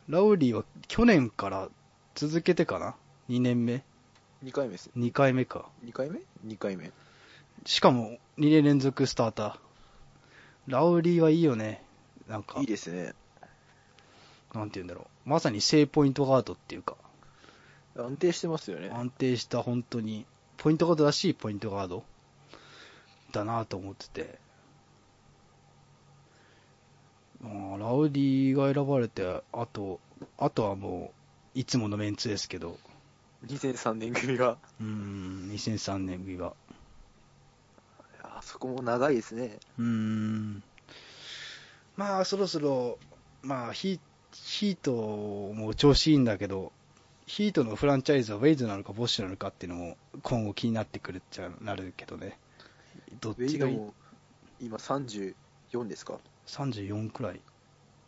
[0.10, 1.70] ラウリーは去年から
[2.16, 2.96] 続けてかな
[3.30, 3.84] ?2 年目
[4.44, 4.90] ？2回目です。
[4.98, 5.70] ?2 回目か。
[5.86, 6.92] 2回目 ?2 回目。
[7.66, 9.60] しかも2年連続スターター。
[10.68, 11.84] ラウリーはいいよね。
[12.28, 13.14] なんかいい、ですね。
[14.54, 15.30] なんて言うんだろう。
[15.30, 16.96] まさに正ポイントガードっていうか、
[17.98, 18.90] 安定してますよね。
[18.90, 20.26] 安定した本当に、
[20.58, 22.04] ポイントガードらしいポイントガード
[23.32, 24.43] だなと思ってて。
[27.44, 30.00] まあ、ラウリーが選ばれて、あと、
[30.38, 31.12] あとはも
[31.56, 32.78] う、いつものメンツですけど、
[33.46, 34.58] 2003年組が。
[34.80, 36.48] うーん、2003年組が。
[36.48, 36.50] い
[38.24, 39.58] やそこも長いですね。
[39.78, 40.64] うーん。
[41.98, 42.98] まあ、そろそろ、
[43.42, 44.00] まあ、ヒ
[44.32, 44.94] ヒート
[45.54, 46.72] も調子いいんだけど、
[47.28, 52.38] ヒートのフランチャイズはウェイズなのかボッシュなのかっていうのも今後気になってくるっちゃなるけどね。
[53.22, 53.80] どっちがいい？
[54.60, 55.34] 今34
[55.88, 56.18] ですか？
[56.48, 57.42] ?34 くらい。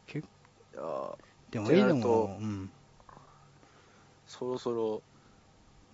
[0.08, 0.28] 結
[0.74, 1.16] いやー
[1.52, 2.70] でもウェイドも、うん。
[4.28, 5.02] そろそろ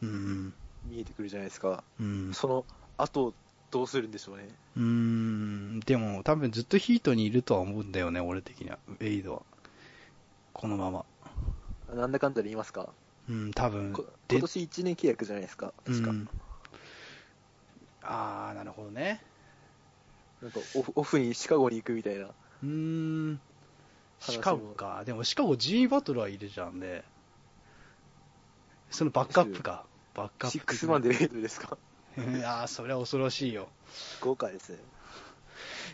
[0.02, 0.54] うん。
[0.86, 1.84] 見えてくるじゃないですか。
[2.00, 2.34] うん。
[2.34, 2.66] その
[2.98, 3.34] 後、
[3.70, 4.48] どうするんでしょうね。
[4.76, 5.80] うーん。
[5.82, 8.80] でも多分ずっとヒートにいるとは思うんだよね、俺的には。
[8.88, 9.42] ウェイドは。
[10.54, 11.06] このまま。
[11.94, 12.90] なんだかんだで言いますか。
[13.30, 13.94] ううん、多分
[14.30, 16.10] 今年1年契約じゃないですか、確か。
[16.10, 16.30] うん、
[18.02, 19.22] ああ、なるほどね。
[20.42, 22.26] なんかオフオフにシカゴに行くみたいな。
[22.26, 23.40] うーん、
[24.20, 25.04] シカゴか。
[25.06, 27.04] でもシカゴ、ジー・バトラーいるじゃんね。
[28.90, 29.86] そのバックアップか。
[30.16, 30.52] バックアップ。
[30.52, 31.78] シックスマンでレードですか？
[32.18, 33.70] いやー、それは恐ろしいよ。
[34.20, 34.80] 豪華ですね。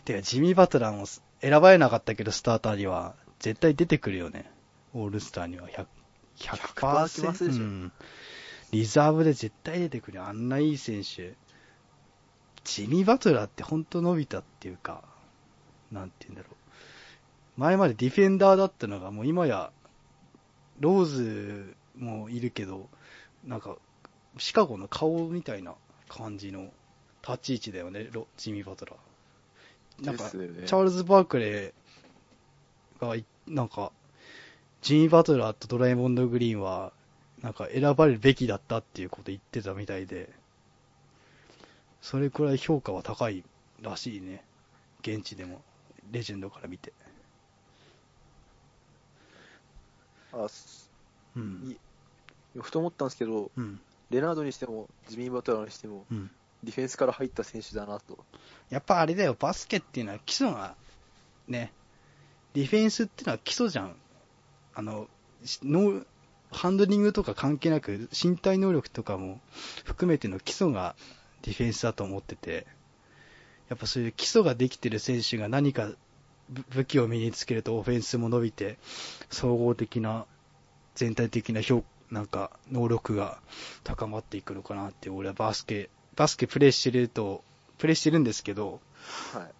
[0.04, 1.06] てか、ジミー・バトラーも
[1.40, 4.50] 選ばれなかったけど、スターターには、絶対出てくるよね。
[4.94, 5.86] オールスターには100、
[6.38, 6.82] 100%来
[7.24, 7.92] ますでしょうん。
[8.72, 10.22] リザーブで絶対出てくる。
[10.24, 11.34] あんないい選手。
[12.68, 15.02] ジミー・バトラーって本当伸びたっていうか、
[15.90, 17.60] なんて言うんだろう。
[17.60, 19.72] 前までディフェンダーだったのが、もう今や、
[20.78, 22.88] ローズもいるけど、
[23.44, 23.76] なんか、
[24.36, 25.74] シカゴの顔みたいな
[26.08, 26.70] 感じの
[27.26, 30.06] 立ち位置だよね、ロジミー・バトラー。
[30.06, 33.92] なんか、ねチャールズ・バークレーがい、なんか、
[34.82, 36.92] ジミー・バトラーとドラえもんのグリーンは、
[37.40, 40.30] なんか選ばれるべきだったっていうこと言ってたみたいで、
[42.00, 43.44] それくらい評価は高い
[43.82, 44.44] らしいね。
[45.00, 45.62] 現地でも、
[46.10, 46.92] レジェンドから見て。
[50.32, 50.90] あ、す
[51.36, 51.76] うん。
[52.56, 53.80] いふと思ったんですけど、うん。
[54.10, 56.30] レナードにしても、ジミー・バトラーにしても、うん。
[56.62, 58.18] ディフェンスから入った選手だなと。
[58.70, 60.74] やっぱあれだよ、バスケっていうのは基礎が、
[61.46, 61.72] ね、
[62.54, 63.94] ディフェンスっていうのは基礎じゃん。
[64.74, 65.08] あの、
[65.44, 66.06] しノー
[66.50, 69.40] ハンドリングとか関係なく、身体能力とかも
[69.84, 70.96] 含めての基礎が
[71.42, 72.66] ディフェンスだと思ってて、
[73.68, 75.90] やっぱそういう基礎ができてる選手が何か
[76.50, 78.78] 武武器を身につけるとオフェンスも伸びて、
[79.30, 80.26] 総合的な、
[80.94, 83.38] 全体的な評なんか、能力が
[83.84, 87.44] 高まっていくのかなって、俺はバスケ、バスケプレイしてると、
[87.76, 88.80] プレイしてるんですけど、
[89.34, 89.52] はい。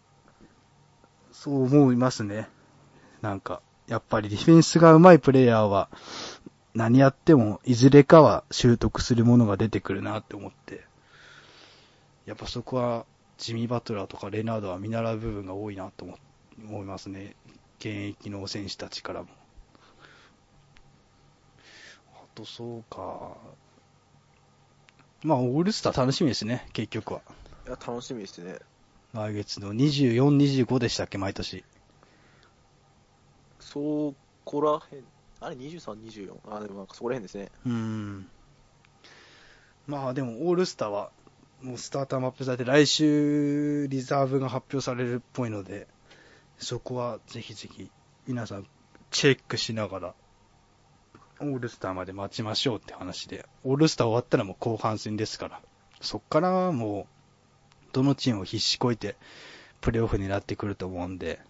[1.32, 2.48] そう思いますね。
[3.20, 5.90] なんか、やっぱりディフェンスが上手いプレイヤーは、
[6.74, 10.87] 何やっても、いずれかは習得するものが出てくるなって思って。
[12.28, 13.06] やっぱそこは、
[13.38, 16.18] ジミー・バトラーとかレナードは見習う部分が多いなと思
[16.62, 17.34] 思いますね。
[17.78, 19.28] 現役の選手たちからも。
[22.12, 23.34] あと、そうか。
[25.22, 27.22] まあ、オールスター楽しみですね、結局は。
[27.66, 28.58] いや、楽しみですね。
[29.14, 31.64] 来月の24、25でしたっけ、毎年。
[33.58, 34.14] そ
[34.44, 35.04] こらへん、
[35.40, 36.54] あれ、23、24?
[36.54, 37.48] あ、でもなんかそこらへんですね。
[37.64, 38.28] うん。
[39.88, 41.10] まあでも、オールスターは、
[41.62, 45.88] もうスターターマップされて、来週、リザーブが発表されるっぽいので、
[46.58, 47.90] そこはぜひぜひ、
[48.26, 48.66] 皆さん、
[49.10, 50.14] チェックしながら、
[51.40, 55.60] オールスターまで待ちましょうって話で、オールスター終わったらもう後半戦ですから、
[56.00, 59.16] そっからはもう、どのチームを必死こいて、
[59.80, 61.40] プレーオフ狙ってくると思うんで、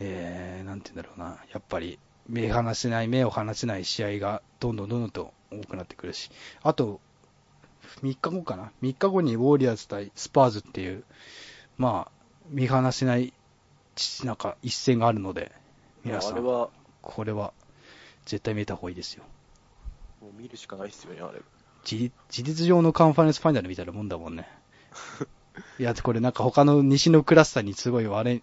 [0.00, 6.30] えー、なんて言うんだろうな、やっぱり、目離せない、目を離せない試合がどんどんどんどんと多くなってくるし、
[6.62, 7.00] あと、
[8.02, 11.04] 3日後かな ?3 日後にウォーリアーズ対スパーズっていう、
[11.78, 12.12] まあ、
[12.50, 13.32] 見放せない、
[13.94, 15.52] ちなんか一戦があるので、
[16.04, 16.70] 皆さん、あれは、
[17.02, 17.52] これは
[18.24, 19.24] 絶対見た方がいいですよ。
[20.20, 21.40] もう見るしかないですよね、あれ。
[21.84, 24.48] 事事実上のカンファレンスファイナルみたいなもんだもんね。
[25.78, 28.42] いや、これなんか他の西のクラスターにすごい悪い、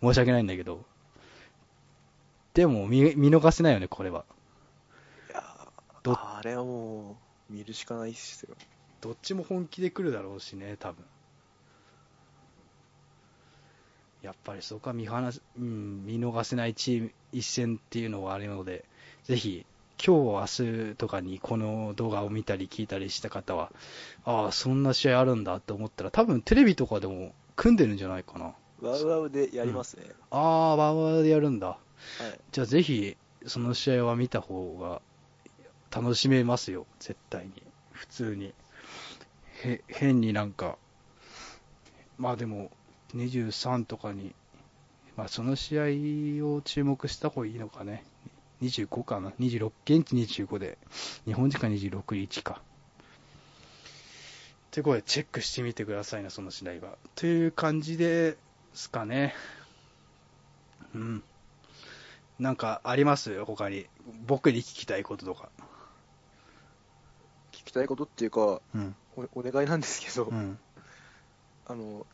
[0.00, 0.84] 申し訳ないんだけど、
[2.54, 4.24] でも見見逃せないよね、これは。
[5.28, 5.68] いや
[6.02, 7.18] どあれはも
[7.50, 8.56] う、見るしかないですよ。
[9.00, 11.04] どっちも本気で来るだろうしね、多分。
[14.22, 18.84] やっぱりそこは見放す、うん、見逃せないチーム、一戦っていうのはあるので、
[19.24, 19.64] ぜひ、
[20.04, 23.72] 今日、明日とかにこの動画を見たり聞いたりした方は、
[24.24, 28.54] ああ、そんな試合あるんだって思ったら、多分テレビとかでも組んでるんじゃないかな。
[28.80, 30.04] ワウワウでやりますね。
[30.30, 31.68] ああ、ワーワーでやるんだ。
[31.68, 32.40] はい。
[32.52, 33.16] じゃあぜひ、
[33.46, 35.00] その試合は見た方が
[35.90, 37.52] 楽しめますよ、絶対に。
[37.92, 38.52] 普通に。
[39.64, 40.76] へ、変になんか、
[42.18, 42.70] まあでも、
[43.14, 44.34] 23とかに、
[45.16, 45.78] まあその試
[46.40, 48.04] 合を注目した方がいいのかね。
[48.62, 50.78] 25かな ?26、現地25で、
[51.24, 52.60] 日本時間26日か。
[54.70, 56.98] ということで、チェックしてみてくださいな、その試合は。
[57.14, 58.36] という感じで
[58.74, 59.34] すかね。
[60.94, 61.22] うん。
[62.38, 63.42] なんかあります？
[63.44, 63.86] 他に。
[64.26, 65.48] 僕に聞きたいこととか。
[67.76, 68.94] たいことっていうか、うん。
[69.16, 70.58] おお願いなんですけど、うん。
[71.66, 72.06] あの、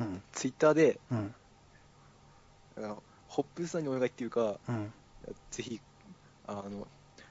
[0.00, 0.22] うん。
[0.32, 1.34] ツイッターで、うん。
[2.76, 4.92] あのホップさんにお願いっていうか、うん。
[5.50, 5.80] ぜひ、
[6.46, 6.86] あの、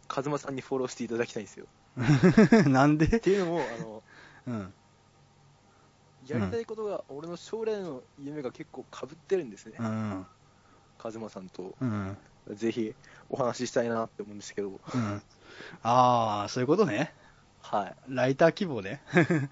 [0.08, 1.68] カズマさんにフォローしていただきたいんですよ。
[2.70, 3.06] なんで？
[3.06, 4.04] っていうのも、あの、
[4.48, 4.74] うん。
[6.28, 10.26] やりたいことが、俺の将来の夢が結構被ってるんですね、うん。
[10.98, 11.76] カズマさんと。
[11.80, 12.18] うん。
[12.54, 12.94] ぜひ
[13.30, 15.22] お話ししたいなって思うんですけど、うん。
[15.84, 17.14] ああ、そういうことね。
[17.62, 17.96] はい。
[18.08, 19.02] ライター希望ね。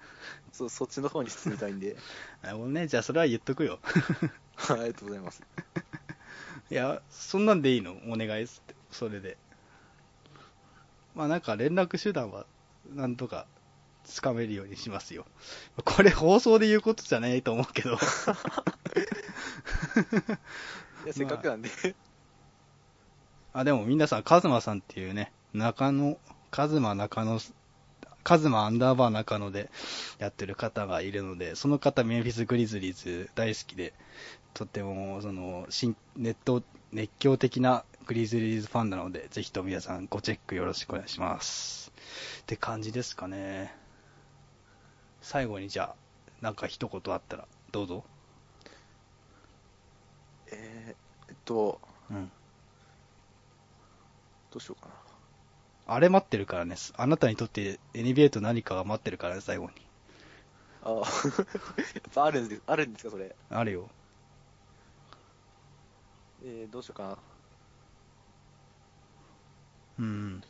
[0.52, 1.96] そそっちの方に進みたいんで、
[2.42, 2.86] なるほどね。
[2.86, 3.78] じゃあそれは言っとくよ。
[4.56, 5.42] はいありがとうございます。
[6.70, 7.92] いや、そんなんでいいの？
[8.08, 8.74] お願いっすって。
[8.90, 9.36] それで。
[11.14, 12.46] まあなんか連絡手段は、
[12.94, 13.46] なんとか、
[14.04, 15.26] つかめるようにしますよ。
[15.84, 17.90] これ放送で言うことじゃないと思うけど。
[17.90, 17.94] い
[21.08, 21.70] やせっかくなんで、
[23.52, 26.18] あ、でも皆さん、カズマさんっていうね、中野、
[26.50, 27.40] カズマ中野、
[28.22, 29.70] カズマアンダーバー中野で
[30.18, 33.94] やってる方がいるので、その方メンフィスグリズリーズ大好きで、
[34.52, 41.90] とっても、その、新ネット、熱狂的なグリズリーズファンなので、ぜひとも皆さんごチェックよろしくお願いします。
[42.42, 43.74] って感じですかね。
[45.22, 45.94] 最後にじゃあ、
[46.42, 48.04] なんか一言あったら、どうぞ。
[50.52, 51.80] えー、えっと、
[52.10, 52.30] うん。
[54.50, 55.05] どうしようかな。
[55.88, 59.72] あれ待ってるからね、あなたにとって NBA と何かが待ってるからね、最後に。
[60.82, 61.04] あ やっ
[62.12, 63.34] ぱあるんですあるんですか、それ。
[63.50, 63.88] あるよ。
[66.44, 67.18] えー、どうしようかな。
[69.98, 70.42] うん。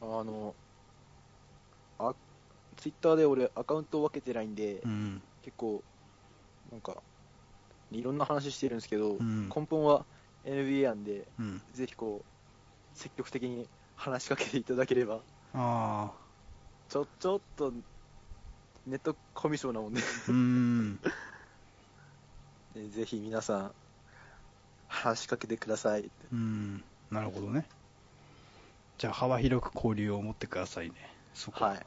[0.00, 0.54] あの、
[1.98, 2.14] あ、
[2.76, 5.22] ツイッターで俺アカウントを分けてないんで、うん。
[5.42, 5.82] 結構、
[6.70, 7.02] なんか、
[7.90, 10.06] いろんな話してるんですけど、ん根本は
[10.44, 11.62] NBA なんで、うん。
[11.72, 15.16] ぜひこう、積極的に話しかけていただければ、
[15.54, 16.12] ああ。
[16.88, 17.72] ちょ、ちょっと、
[18.86, 21.00] ネットコミュ障なもんで、うーん。
[22.76, 23.74] え ぜひ皆さん、
[24.86, 26.10] 話しかけてください。
[26.32, 26.84] うん。
[27.10, 27.66] なるほどね。
[28.98, 30.94] じゃあ、幅広く交流を持ってくださいね。
[31.34, 31.64] そこ。
[31.64, 31.86] はい。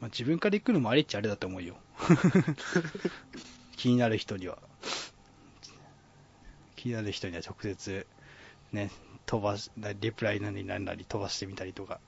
[0.00, 1.76] まあ、自分から行くのもありっちゃあれだと思うよ。
[3.76, 4.58] 気になる人には。
[6.76, 8.06] 気になる人には直接、
[8.72, 8.90] ね、
[9.30, 9.70] 飛ばし、
[10.00, 12.00] リプライなりなんなり飛ばしてみたりとか、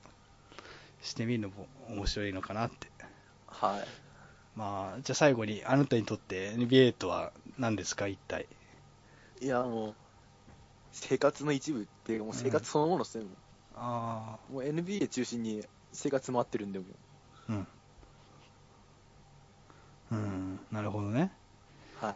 [1.01, 2.91] してみるのも面白いのかなって。
[3.47, 3.87] はい。
[4.57, 8.45] まあ、じゃあ最後に、あなたにとって NBA とは何ですか、一体？
[9.39, 9.95] いや、もう、
[10.91, 13.29] 生活の一部っていうか、もう生活そのものですね、も
[13.73, 15.63] あうもう NBA 中心に
[15.93, 16.87] 生活回ってるんで、もう。
[17.53, 17.67] あ、うん。
[20.11, 21.31] うん、なるほどね。
[22.01, 22.13] は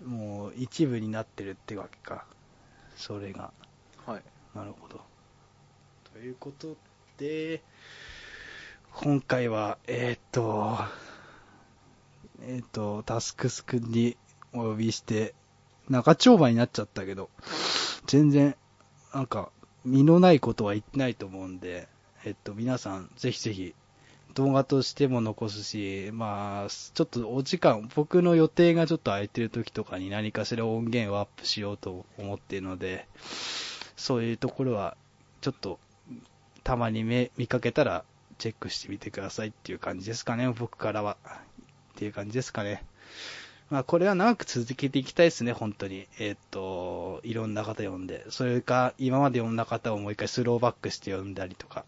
[0.00, 0.04] い。
[0.04, 2.26] もう一部になってるってわけか。
[2.96, 3.52] それが。
[4.04, 4.22] はい。
[4.54, 5.00] なるほど。
[6.12, 6.76] ということ
[7.18, 7.62] で、
[8.92, 10.76] 今回は、えーっと、
[12.42, 14.16] えーっと、タスクスくんに
[14.52, 15.34] お呼びして、
[15.88, 17.30] 長丁場になっちゃったけど、
[18.06, 18.56] 全然、
[19.14, 19.50] なんか、
[19.84, 21.88] 身のないことは言ってないと思うんで、
[22.24, 23.74] えっと、皆さん、ぜひぜひ、
[24.34, 33.06] 動画としても残すし、まあ、ちょっとお時間、僕の予定がちょっと空いてる時とかに何かしら音源をアップしようと思っているので、
[34.00, 34.96] そういうところは、
[35.42, 35.78] ちょっと、
[36.64, 38.04] たまに目見かけたら、
[38.38, 41.18] チェックしてみてくださいっていう感じですかね、僕からは。
[41.22, 41.36] っ
[41.96, 42.82] ていう感じですかね。
[43.68, 46.08] まあ、これは長く続けていきたいですね、本当に。
[46.18, 48.24] えーっと、いろんな方読んで。
[48.30, 51.84] それか、今まで読んだ方をもう一回スローバックして読んだりとか。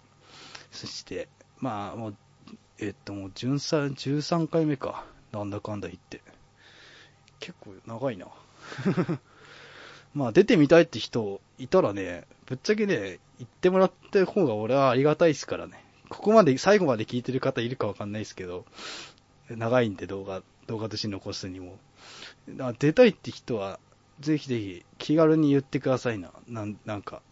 [0.71, 1.29] そして、
[1.61, 2.17] まあ、もう、
[2.79, 5.07] えーっと、もう13、13回目か。
[5.33, 6.21] なんだかんだ言って。
[7.41, 8.27] 結構長いな。
[10.15, 15.85] まあ、出てみたいって人いたらね、ぶっちゃけね、言ってもらった方が俺はありがたいですからね。
[16.09, 18.67] ここまで、最後まで聞いてる方いるかわかんないですけど、
[19.49, 21.79] 長いんで動画、動画として残すにも。
[22.49, 23.81] だから出たいって人は、
[24.21, 26.31] ぜひぜひ気軽に言ってくださいな。
[26.47, 27.23] なんなんか、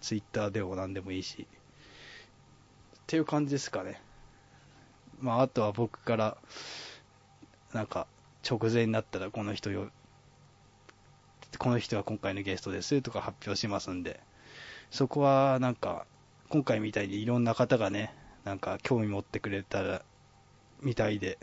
[0.00, 1.46] ツイッターでもなんでもいいし。
[1.50, 4.02] っていう感じですかね。
[5.20, 6.36] まあ、あとは僕から、
[7.72, 8.06] なんか、
[8.48, 9.90] 直前になったらこの人よ、
[11.56, 14.20] この人が今回のゲストですとか発表しますんで、
[14.90, 16.06] そこはなんか、
[16.48, 20.02] 今回みたいにいろんな方がね、なんか興味持ってくれたら、
[20.80, 21.38] みたいで、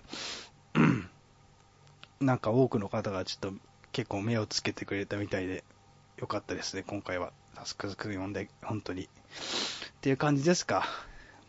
[2.22, 3.58] なんか多くの方がちょっと
[3.92, 5.64] 結構目をつけてくれたみたいで、
[6.18, 7.32] よかったですね、今回は。
[7.56, 9.04] タスクスク読んで、本当に。
[9.04, 9.08] っ
[10.02, 10.86] ていう感じですか。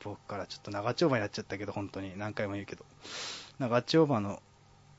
[0.02, 2.84] 僕からちょっと長丁場になっちゃったけど、本当に何回も言うけど。
[3.58, 4.42] 長丁場の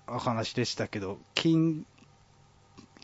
[0.07, 1.85] お話でしたけど、金、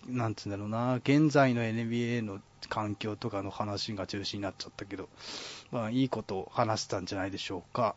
[0.08, 2.40] なんつうんだろうな、現在の NBA の
[2.70, 5.10] 環境とかの話が中心になっちゃったけど、
[5.72, 7.96] まあいいことを話せたんじゃないでしょうか。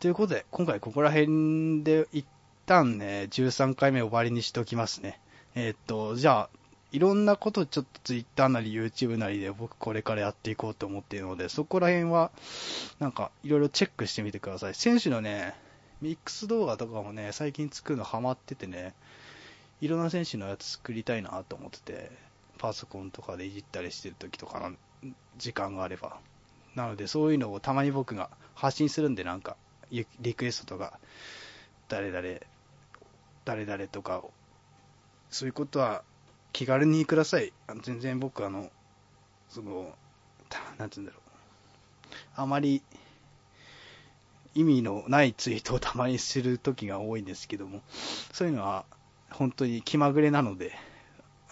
[0.00, 2.24] ということで、今回ここら辺で一
[2.66, 5.20] 旦ね、13回目終わりにしておきますね。
[5.54, 6.50] えーっと、じゃあ、
[6.92, 12.30] いろんなことちょっと Twitter なり YouTube なりで僕これからやっていこうと思っているので、そこら辺は、
[12.98, 14.74] なんかいろいろチェックしてみてください。
[14.74, 15.54] 選手のね、
[16.00, 18.94] ミックス動画とかもね、最近作るのハマっててね、
[19.80, 22.10] いろんな選手のやつ作りたいなと思ってて、
[22.58, 24.76] パソコンとかでいじったりしてる時とかの
[25.38, 26.18] 時間があれば。
[26.74, 29.56] なので、そういうのをたまに僕が発信するんで、なんか、
[29.90, 30.98] リクエストとか、
[31.88, 32.40] 誰々、
[33.44, 34.22] 誰々とか、
[35.30, 36.02] そういうことは
[36.52, 37.52] 気軽にください。
[37.66, 38.70] あの全然僕、あの、
[39.48, 39.94] その、
[40.78, 41.30] なんて言うんだろう。
[42.36, 42.82] あまり
[44.54, 47.82] 意味のないツイートをたまにする時が多いんですけども、
[48.32, 48.84] そういうのは
[49.30, 50.72] 本当に気まぐれなので、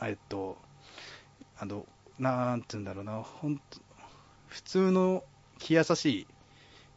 [0.02, 0.58] えっと、
[1.58, 1.86] あの、
[2.18, 3.80] なんて言うんだろうな、本当
[4.48, 5.24] 普通の
[5.58, 6.26] 気優しい、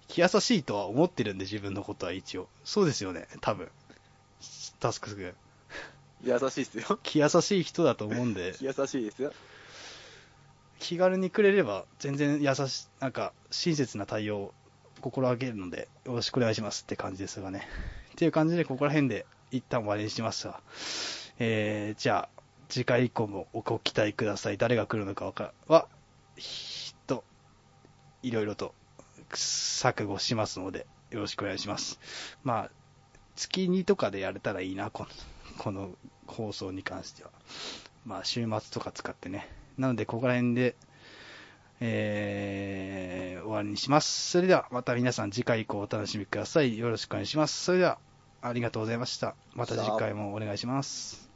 [0.08, 2.48] 気優しいとは思ってるんで、自分のことは一応。
[2.64, 3.70] そうですよね、多分。
[4.80, 5.34] タスク君。
[6.24, 7.00] 優しいですよ。
[7.04, 9.34] 気優しい人だと思うんで、 優しいですよ。
[10.80, 14.54] 気軽にくれれば全然優し、なんか親切な対応を
[15.02, 17.68] 心がけるので、よろしくお願いしますって感じですがね。
[18.14, 20.62] っていう感じで、ここら辺で一旦終わりにしますが、
[21.40, 24.58] えー、じゃあ、次回以降もご期待ください。
[24.58, 25.88] 誰が来るのかわかは、
[26.38, 27.24] ひと、
[28.24, 28.74] いろいろと
[29.32, 32.00] 錯誤しますので、よろしくお願いします。
[32.44, 32.72] まあ、
[33.36, 35.10] 月2とかでやれたらいいな、この、
[35.58, 35.92] この
[36.28, 37.32] 放送に関しては。
[38.06, 39.48] まあ、週末とか使ってね。
[39.78, 40.76] なので、ここら辺で、
[41.80, 44.32] えー、終わりにします。
[44.32, 46.78] それでは、また皆さん次回以降お楽しみください。
[46.78, 47.64] よろしくお願いします。
[47.64, 47.98] それでは、
[48.42, 49.36] ありがとうございました。
[49.54, 51.31] また次回もお願いします。